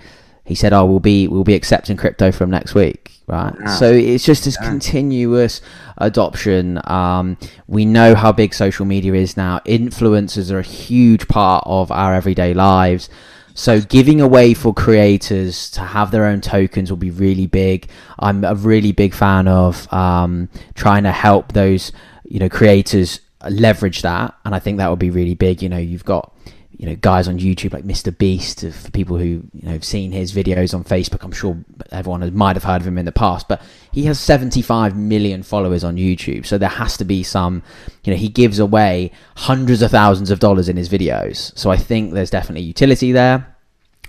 He 0.46 0.56
said, 0.56 0.72
"Oh, 0.72 0.86
we'll 0.86 1.02
be 1.02 1.28
we'll 1.28 1.44
be 1.44 1.56
accepting 1.56 1.98
crypto 1.98 2.32
from 2.32 2.50
next 2.50 2.74
week." 2.74 3.12
Right. 3.28 3.54
Ah. 3.66 3.76
So 3.76 3.92
it's 3.92 4.24
just 4.24 4.46
this 4.46 4.56
continuous 4.56 5.60
adoption. 5.98 6.80
Um, 6.86 7.38
we 7.68 7.84
know 7.86 8.16
how 8.16 8.32
big 8.32 8.54
social 8.54 8.86
media 8.86 9.14
is 9.14 9.36
now. 9.36 9.60
Influencers 9.66 10.52
are 10.52 10.60
a 10.60 10.64
huge 10.64 11.28
part 11.28 11.64
of 11.68 11.92
our 11.92 12.14
everyday 12.14 12.54
lives. 12.54 13.10
So 13.54 13.82
giving 13.82 14.22
away 14.22 14.54
for 14.54 14.74
creators 14.74 15.70
to 15.72 15.82
have 15.82 16.12
their 16.12 16.26
own 16.26 16.40
tokens 16.40 16.90
will 16.90 16.98
be 16.98 17.12
really 17.12 17.48
big. 17.48 17.90
I'm 18.18 18.46
a 18.46 18.56
really 18.56 18.94
big 18.94 19.14
fan 19.14 19.50
of 19.50 19.92
um, 19.92 20.48
trying 20.76 21.04
to 21.04 21.12
help 21.12 21.52
those 21.52 21.92
you 22.24 22.40
know 22.40 22.48
creators 22.48 23.20
leverage 23.50 24.02
that, 24.02 24.36
and 24.46 24.54
I 24.54 24.60
think 24.60 24.78
that 24.78 24.90
would 24.90 25.00
be 25.00 25.10
really 25.10 25.36
big. 25.36 25.62
You 25.62 25.70
know, 25.70 25.78
you've 25.78 26.06
got 26.06 26.34
you 26.78 26.88
know 26.88 26.96
guys 26.96 27.28
on 27.28 27.38
YouTube 27.38 27.74
like 27.74 27.84
Mr 27.84 28.16
Beast 28.18 28.64
uh, 28.64 28.72
for 28.72 28.90
people 28.92 29.18
who 29.18 29.44
you 29.54 29.62
know 29.64 29.72
have 29.72 29.84
seen 29.84 30.12
his 30.12 30.34
videos 30.34 30.74
on 30.74 30.84
Facebook. 30.84 31.24
I'm 31.24 31.32
sure 31.32 31.58
everyone 31.92 32.36
might 32.36 32.56
have 32.56 32.64
heard 32.64 32.82
of 32.82 32.88
him 32.88 32.98
in 32.98 33.06
the 33.06 33.12
past, 33.12 33.48
but 33.48 33.62
he 33.92 34.06
has 34.06 34.20
75 34.20 34.98
million 34.98 35.44
followers 35.44 35.84
on 35.84 35.98
YouTube. 35.98 36.46
So 36.46 36.58
there 36.58 36.70
has 36.70 36.98
to 36.98 37.06
be 37.06 37.24
some, 37.24 37.62
you 38.04 38.12
know, 38.12 38.18
he 38.18 38.30
gives 38.30 38.58
away 38.58 39.12
hundreds 39.38 39.82
of 39.82 39.92
thousands 39.92 40.32
of 40.32 40.40
dollars 40.40 40.70
in 40.70 40.78
his 40.78 40.90
videos. 40.90 41.58
So 41.58 41.70
I 41.70 41.78
think 41.78 42.14
there's 42.14 42.30
definitely 42.30 42.64
utility 42.64 43.12
there. 43.12 43.56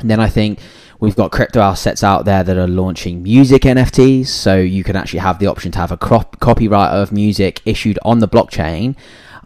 And 0.00 0.10
then 0.10 0.20
I 0.20 0.28
think 0.28 0.58
we've 1.02 1.16
got 1.16 1.32
crypto 1.32 1.60
assets 1.60 2.04
out 2.04 2.24
there 2.24 2.44
that 2.44 2.56
are 2.56 2.68
launching 2.68 3.24
music 3.24 3.62
NFTs. 3.62 4.28
So 4.28 4.56
you 4.56 4.84
can 4.84 4.94
actually 4.94 5.18
have 5.18 5.40
the 5.40 5.48
option 5.48 5.72
to 5.72 5.78
have 5.80 5.90
a 5.90 5.96
crop- 5.96 6.38
copyright 6.38 6.92
of 6.92 7.10
music 7.10 7.60
issued 7.66 7.98
on 8.04 8.20
the 8.20 8.28
blockchain. 8.28 8.94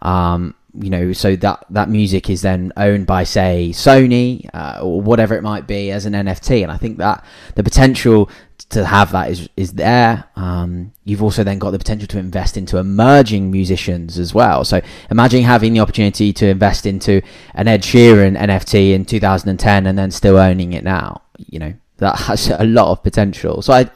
Um, 0.03 0.53
you 0.79 0.91
know, 0.91 1.13
so 1.13 1.35
that 1.37 1.65
that 1.71 1.89
music 1.89 2.29
is 2.29 2.43
then 2.43 2.71
owned 2.77 3.07
by, 3.07 3.23
say, 3.23 3.71
Sony 3.71 4.47
uh, 4.53 4.81
or 4.83 5.01
whatever 5.01 5.35
it 5.35 5.41
might 5.41 5.65
be 5.65 5.89
as 5.89 6.05
an 6.05 6.13
NFT, 6.13 6.61
and 6.61 6.71
I 6.71 6.77
think 6.77 6.99
that 6.99 7.25
the 7.55 7.63
potential 7.63 8.29
to 8.69 8.85
have 8.85 9.11
that 9.13 9.31
is 9.31 9.49
is 9.55 9.73
there. 9.73 10.25
Um, 10.35 10.93
you've 11.03 11.23
also 11.23 11.43
then 11.43 11.57
got 11.57 11.71
the 11.71 11.79
potential 11.79 12.07
to 12.09 12.19
invest 12.19 12.57
into 12.57 12.77
emerging 12.77 13.49
musicians 13.49 14.19
as 14.19 14.35
well. 14.35 14.63
So 14.63 14.81
imagine 15.09 15.43
having 15.43 15.73
the 15.73 15.79
opportunity 15.79 16.31
to 16.33 16.47
invest 16.47 16.85
into 16.85 17.21
an 17.55 17.67
Ed 17.67 17.81
Sheeran 17.81 18.37
NFT 18.37 18.93
in 18.93 19.05
2010 19.05 19.87
and 19.87 19.97
then 19.97 20.11
still 20.11 20.37
owning 20.37 20.73
it 20.73 20.83
now. 20.83 21.21
You 21.37 21.59
know, 21.59 21.73
that 21.97 22.15
has 22.15 22.49
a 22.49 22.63
lot 22.63 22.91
of 22.91 23.03
potential. 23.03 23.61
So 23.61 23.73
I 23.73 23.89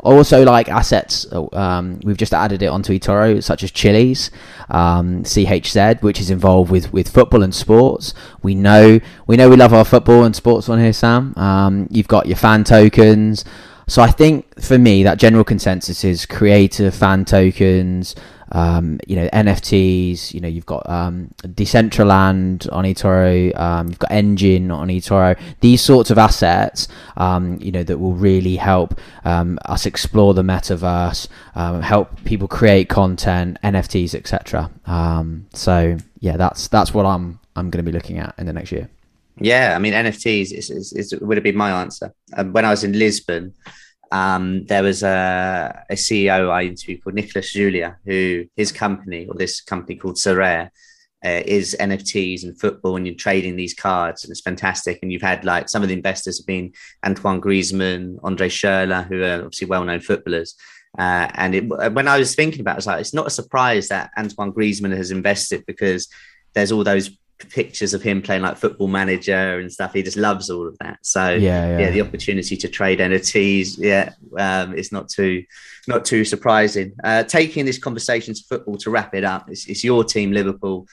also 0.00 0.44
like 0.44 0.68
assets. 0.68 1.26
Um, 1.52 2.00
we've 2.04 2.16
just 2.16 2.34
added 2.34 2.62
it 2.62 2.66
onto 2.66 2.92
eToro, 2.92 3.42
such 3.42 3.62
as 3.62 3.72
Chiliz, 3.72 4.30
um, 4.68 5.22
CHZ, 5.24 6.02
which 6.02 6.20
is 6.20 6.30
involved 6.30 6.70
with, 6.70 6.92
with 6.92 7.08
football 7.08 7.42
and 7.42 7.54
sports. 7.54 8.14
We 8.42 8.54
know 8.54 9.00
we 9.26 9.36
know 9.36 9.48
we 9.48 9.56
love 9.56 9.72
our 9.72 9.84
football 9.84 10.24
and 10.24 10.36
sports 10.36 10.68
on 10.68 10.78
here, 10.78 10.92
Sam. 10.92 11.34
Um, 11.36 11.88
you've 11.90 12.08
got 12.08 12.26
your 12.26 12.36
fan 12.36 12.64
tokens. 12.64 13.44
So 13.88 14.02
I 14.02 14.10
think 14.10 14.60
for 14.60 14.78
me 14.78 15.04
that 15.04 15.18
general 15.18 15.44
consensus 15.44 16.04
is 16.04 16.26
creator 16.26 16.90
fan 16.90 17.24
tokens 17.24 18.14
um, 18.52 19.00
you 19.06 19.16
know 19.16 19.28
NFTs. 19.28 20.32
You 20.32 20.40
know 20.40 20.48
you've 20.48 20.66
got 20.66 20.88
um, 20.88 21.30
Decentraland 21.42 22.72
on 22.72 22.84
eToro. 22.84 23.58
Um, 23.58 23.88
you've 23.88 23.98
got 23.98 24.10
Enjin 24.10 24.70
on 24.70 24.88
eToro. 24.88 25.38
These 25.60 25.82
sorts 25.82 26.10
of 26.10 26.18
assets, 26.18 26.88
um, 27.16 27.58
you 27.60 27.72
know, 27.72 27.82
that 27.82 27.98
will 27.98 28.14
really 28.14 28.56
help 28.56 28.98
um, 29.24 29.58
us 29.64 29.86
explore 29.86 30.34
the 30.34 30.42
metaverse, 30.42 31.28
um, 31.54 31.82
help 31.82 32.24
people 32.24 32.48
create 32.48 32.88
content, 32.88 33.58
NFTs, 33.62 34.14
etc. 34.14 34.70
so 35.52 35.96
yeah, 36.20 36.36
that's 36.36 36.68
that's 36.68 36.94
what 36.94 37.06
I'm 37.06 37.38
I'm 37.56 37.70
going 37.70 37.84
to 37.84 37.90
be 37.90 37.96
looking 37.96 38.18
at 38.18 38.34
in 38.38 38.46
the 38.46 38.52
next 38.52 38.72
year. 38.72 38.88
Yeah, 39.38 39.74
I 39.76 39.78
mean 39.78 39.92
NFTs 39.92 40.52
is, 40.52 40.70
is, 40.70 40.92
is 40.92 41.14
would 41.20 41.36
have 41.36 41.44
been 41.44 41.56
my 41.56 41.82
answer 41.82 42.12
when 42.52 42.64
I 42.64 42.70
was 42.70 42.84
in 42.84 42.98
Lisbon 42.98 43.54
um, 44.12 44.64
there 44.66 44.82
was 44.82 45.02
a, 45.02 45.84
a, 45.90 45.94
CEO 45.94 46.50
I 46.50 46.62
interviewed 46.62 47.02
called 47.02 47.14
Nicolas 47.14 47.52
Julia, 47.52 47.98
who 48.04 48.44
his 48.56 48.72
company 48.72 49.26
or 49.26 49.34
this 49.34 49.60
company 49.60 49.96
called 49.96 50.16
Sorare 50.16 50.70
uh, 51.24 51.42
is 51.44 51.76
NFTs 51.78 52.44
and 52.44 52.58
football, 52.58 52.96
and 52.96 53.06
you're 53.06 53.16
trading 53.16 53.56
these 53.56 53.74
cards, 53.74 54.22
and 54.22 54.30
it's 54.30 54.40
fantastic. 54.40 55.00
And 55.02 55.10
you've 55.10 55.22
had 55.22 55.44
like 55.44 55.68
some 55.68 55.82
of 55.82 55.88
the 55.88 55.94
investors 55.94 56.38
have 56.38 56.46
been 56.46 56.72
Antoine 57.04 57.40
Griezmann, 57.40 58.18
Andre 58.22 58.48
Schurrle, 58.48 59.06
who 59.06 59.22
are 59.22 59.44
obviously 59.44 59.66
well-known 59.66 60.00
footballers. 60.00 60.54
Uh, 60.98 61.28
and 61.34 61.54
it, 61.54 61.92
when 61.92 62.08
I 62.08 62.18
was 62.18 62.34
thinking 62.34 62.60
about 62.60 62.76
it, 62.76 62.78
it's 62.78 62.86
like 62.86 63.00
it's 63.00 63.14
not 63.14 63.26
a 63.26 63.30
surprise 63.30 63.88
that 63.88 64.10
Antoine 64.16 64.52
Griezmann 64.52 64.96
has 64.96 65.10
invested 65.10 65.64
because 65.66 66.08
there's 66.54 66.72
all 66.72 66.84
those 66.84 67.10
pictures 67.38 67.92
of 67.94 68.02
him 68.02 68.22
playing 68.22 68.42
like 68.42 68.56
football 68.56 68.88
manager 68.88 69.58
and 69.58 69.72
stuff. 69.72 69.92
He 69.92 70.02
just 70.02 70.16
loves 70.16 70.48
all 70.50 70.66
of 70.66 70.76
that. 70.78 70.98
So 71.02 71.30
yeah, 71.30 71.68
yeah, 71.68 71.78
yeah 71.80 71.90
the 71.90 72.00
opportunity 72.00 72.56
to 72.56 72.68
trade 72.68 72.98
NFTs, 72.98 73.78
yeah, 73.78 74.12
um, 74.38 74.76
it's 74.76 74.92
not 74.92 75.08
too 75.08 75.44
not 75.86 76.04
too 76.04 76.24
surprising. 76.24 76.92
Uh, 77.04 77.24
taking 77.24 77.64
this 77.64 77.78
conversation 77.78 78.34
to 78.34 78.42
football 78.48 78.76
to 78.78 78.90
wrap 78.90 79.14
it 79.14 79.24
up, 79.24 79.50
it's, 79.50 79.66
it's 79.66 79.84
your 79.84 80.04
team 80.04 80.32
Liverpool 80.32 80.86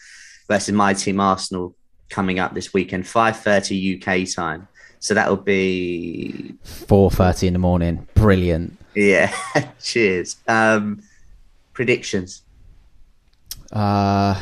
versus 0.48 0.74
my 0.74 0.94
team 0.94 1.20
Arsenal 1.20 1.76
coming 2.10 2.40
up 2.40 2.54
this 2.54 2.74
weekend, 2.74 3.08
five 3.08 3.38
thirty 3.38 4.02
UK 4.02 4.28
time. 4.34 4.68
So 5.00 5.14
that'll 5.14 5.38
be 5.38 6.56
four 6.64 7.10
thirty 7.10 7.48
in 7.48 7.54
the 7.54 7.60
morning. 7.60 8.08
Brilliant. 8.16 8.78
Yeah. 8.96 9.34
Cheers. 9.82 10.38
Um, 10.48 11.02
predictions. 11.74 12.42
Uh 13.72 14.40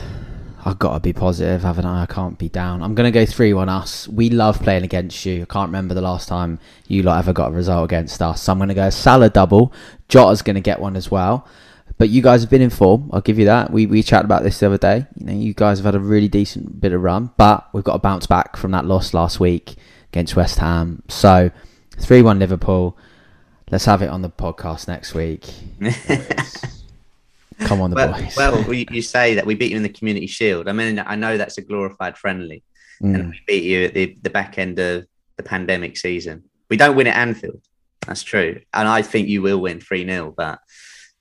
I've 0.64 0.78
got 0.78 0.94
to 0.94 1.00
be 1.00 1.14
positive, 1.14 1.64
haven't 1.64 1.86
I? 1.86 2.04
I 2.04 2.06
can't 2.06 2.38
be 2.38 2.48
down. 2.48 2.84
I'm 2.84 2.94
going 2.94 3.12
to 3.12 3.20
go 3.20 3.26
3 3.26 3.54
1 3.54 3.68
us. 3.70 4.08
We 4.08 4.30
love 4.30 4.62
playing 4.62 4.84
against 4.84 5.26
you. 5.26 5.42
I 5.42 5.46
can't 5.46 5.70
remember 5.70 5.94
the 5.94 6.02
last 6.02 6.28
time 6.28 6.60
you 6.88 7.04
lot 7.04 7.20
ever 7.20 7.34
got 7.34 7.50
a 7.50 7.52
result 7.52 7.86
against 7.86 8.22
us. 8.22 8.44
So 8.44 8.52
I'm 8.52 8.60
going 8.60 8.70
to 8.70 8.76
go 8.76 8.90
Salah 8.90 9.30
double. 9.30 9.74
Jota's 10.08 10.42
going 10.42 10.56
to 10.56 10.62
get 10.62 10.80
one 10.80 10.96
as 10.96 11.10
well. 11.10 11.48
But 11.98 12.10
you 12.10 12.22
guys 12.22 12.42
have 12.42 12.50
been 12.50 12.62
in 12.62 12.70
form. 12.70 13.10
I'll 13.12 13.22
give 13.22 13.40
you 13.40 13.46
that. 13.46 13.72
We 13.72 13.86
we 13.86 14.02
chatted 14.04 14.26
about 14.26 14.44
this 14.44 14.60
the 14.60 14.68
other 14.68 14.78
day. 14.78 15.06
You 15.16 15.26
know, 15.26 15.34
you 15.34 15.54
guys 15.54 15.80
have 15.80 15.86
had 15.86 15.96
a 15.96 16.00
really 16.00 16.28
decent 16.28 16.80
bit 16.80 16.94
of 16.94 17.02
run, 17.02 17.32
but 17.38 17.68
we've 17.74 17.84
got 17.84 17.94
to 17.94 18.00
bounce 18.00 18.28
back 18.28 18.56
from 18.56 18.72
that 18.72 18.86
loss 18.86 19.14
last 19.14 19.40
week 19.40 19.76
against 20.12 20.36
West 20.36 20.60
Ham. 20.60 21.04
So 21.10 21.52
3 22.00 22.22
1 22.22 22.40
Liverpool. 22.40 22.98
Let's 23.70 23.86
have 23.86 24.02
it 24.02 24.10
on 24.10 24.22
the 24.22 24.30
podcast 24.30 24.88
next 24.88 25.14
week. 25.14 25.48
Come 27.62 27.82
on, 27.82 27.90
the 27.92 27.96
well, 27.96 28.14
boys. 28.14 28.36
well, 28.36 28.74
you 28.74 29.02
say 29.02 29.36
that 29.36 29.46
we 29.46 29.56
beat 29.56 29.72
you 29.72 29.78
in 29.78 29.84
the 29.84 29.90
Community 29.90 30.28
Shield. 30.28 30.68
I 30.68 30.74
mean, 30.74 31.00
I 31.00 31.16
know 31.16 31.38
that's 31.38 31.58
a 31.58 31.62
glorified 31.62 32.18
friendly, 32.18 32.64
mm. 33.02 33.16
and 33.16 33.30
we 33.30 33.40
beat 33.48 33.64
you 33.64 33.86
at 33.86 33.94
the, 33.94 34.18
the 34.22 34.30
back 34.30 34.58
end 34.58 34.80
of 34.80 35.06
the 35.38 35.44
pandemic 35.44 35.98
season. 35.98 36.44
We 36.70 36.78
don't 36.78 36.96
win 36.96 37.08
at 37.08 37.16
Anfield. 37.18 37.62
That's 38.08 38.24
true, 38.24 38.62
and 38.74 38.88
I 38.88 39.02
think 39.02 39.28
you 39.28 39.42
will 39.42 39.60
win 39.60 39.80
three 39.80 40.06
0 40.06 40.34
But 40.36 40.60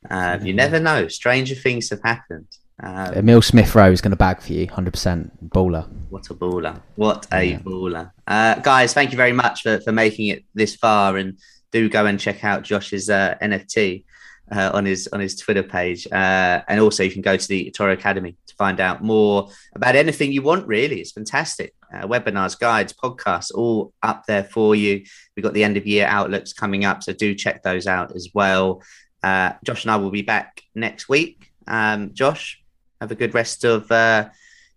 uh, 0.09 0.39
you 0.43 0.55
never 0.55 0.81
know. 0.81 1.09
Stranger 1.09 1.55
things 1.55 1.91
have 1.91 2.01
happened. 2.03 2.49
Um, 2.83 3.13
Emile 3.15 3.43
Smith 3.43 3.75
Rowe 3.75 3.93
is 3.93 4.01
going 4.01 4.13
to 4.13 4.17
bag 4.17 4.41
for 4.41 4.55
you, 4.55 4.67
hundred 4.67 4.93
percent 4.93 5.51
baller. 5.51 5.87
What 6.09 6.31
a 6.31 6.35
baller! 6.35 6.81
What 6.97 7.27
a 7.31 7.45
yeah. 7.45 7.59
baller, 7.59 8.11
uh, 8.27 8.55
guys! 8.57 8.95
Thank 8.95 9.11
you 9.11 9.19
very 9.19 9.33
much 9.33 9.63
for 9.63 9.81
for 9.81 9.93
making 9.93 10.29
it 10.29 10.45
this 10.55 10.77
far, 10.77 11.19
and 11.19 11.39
do 11.73 11.91
go 11.91 12.07
and 12.07 12.19
check 12.19 12.43
out 12.45 12.63
Josh's 12.63 13.11
uh, 13.11 13.37
NFT 13.43 14.05
uh, 14.51 14.71
on 14.75 14.85
his 14.85 15.09
on 15.13 15.21
his 15.21 15.37
Twitter 15.37 15.63
page, 15.63 16.07
uh, 16.11 16.63
and 16.69 16.81
also 16.81 17.03
you 17.03 17.11
can 17.11 17.23
go 17.23 17.37
to 17.37 17.49
the 17.49 17.71
eToro 17.71 17.93
Academy 17.93 18.37
to 18.47 18.55
find 18.57 18.81
out 18.81 19.03
more 19.03 19.49
about 19.75 19.97
anything 19.97 20.33
you 20.33 20.43
want. 20.43 20.67
Really, 20.67 21.01
it's 21.01 21.13
fantastic. 21.13 21.75
Uh, 21.93 22.07
webinars, 22.07 22.59
guides, 22.59 22.93
podcasts, 22.93 23.53
all 23.55 23.93
up 24.03 24.25
there 24.27 24.45
for 24.45 24.75
you. 24.75 25.05
We've 25.37 25.45
got 25.45 25.55
the 25.55 25.65
end 25.65 25.77
of 25.77 25.87
year 25.87 26.07
outlooks 26.07 26.53
coming 26.53 26.85
up, 26.85 27.03
so 27.03 27.13
do 27.13 27.35
check 27.35 27.63
those 27.63 27.87
out 27.87 28.15
as 28.15 28.29
well. 28.35 28.83
Uh, 29.23 29.53
Josh 29.65 29.85
and 29.85 29.91
I 29.91 29.97
will 29.97 30.11
be 30.11 30.23
back 30.23 30.63
next 30.75 31.09
week. 31.09 31.53
Um, 31.67 32.13
Josh, 32.15 32.63
have 33.01 33.11
a 33.11 33.15
good 33.15 33.35
rest 33.35 33.65
of 33.65 33.91
uh, 33.91 34.29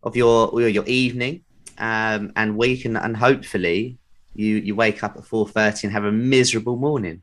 of 0.03 0.15
your 0.15 0.59
your 0.69 0.85
evening 0.85 1.43
um, 1.77 2.31
and 2.35 2.57
week, 2.57 2.85
and, 2.85 2.97
and 2.97 3.17
hopefully 3.17 3.97
you 4.35 4.57
you 4.57 4.75
wake 4.75 5.03
up 5.03 5.17
at 5.17 5.25
four 5.25 5.47
thirty 5.47 5.87
and 5.87 5.93
have 5.93 6.05
a 6.05 6.11
miserable 6.11 6.75
morning. 6.75 7.21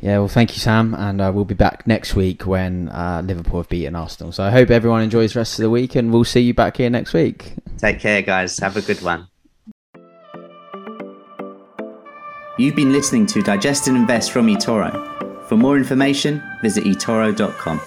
Yeah, 0.00 0.18
well, 0.18 0.28
thank 0.28 0.54
you, 0.54 0.60
Sam, 0.60 0.94
and 0.94 1.20
uh, 1.20 1.32
we'll 1.34 1.46
be 1.46 1.54
back 1.54 1.86
next 1.86 2.14
week 2.14 2.46
when 2.46 2.90
uh, 2.90 3.22
Liverpool 3.24 3.60
have 3.60 3.68
beaten 3.68 3.96
Arsenal. 3.96 4.30
So 4.30 4.44
I 4.44 4.50
hope 4.50 4.70
everyone 4.70 5.02
enjoys 5.02 5.32
the 5.32 5.40
rest 5.40 5.58
of 5.58 5.62
the 5.62 5.70
week, 5.70 5.94
and 5.94 6.12
we'll 6.12 6.24
see 6.24 6.40
you 6.40 6.52
back 6.52 6.76
here 6.76 6.90
next 6.90 7.14
week. 7.14 7.54
Take 7.78 7.98
care, 8.00 8.20
guys. 8.20 8.58
Have 8.58 8.76
a 8.76 8.82
good 8.82 9.00
one. 9.00 9.28
You've 12.58 12.76
been 12.76 12.92
listening 12.92 13.26
to 13.26 13.42
Digest 13.42 13.88
and 13.88 13.96
Invest 13.96 14.32
from 14.32 14.46
eToro. 14.46 15.46
For 15.48 15.56
more 15.56 15.76
information, 15.76 16.42
visit 16.62 16.84
eToro.com. 16.84 17.80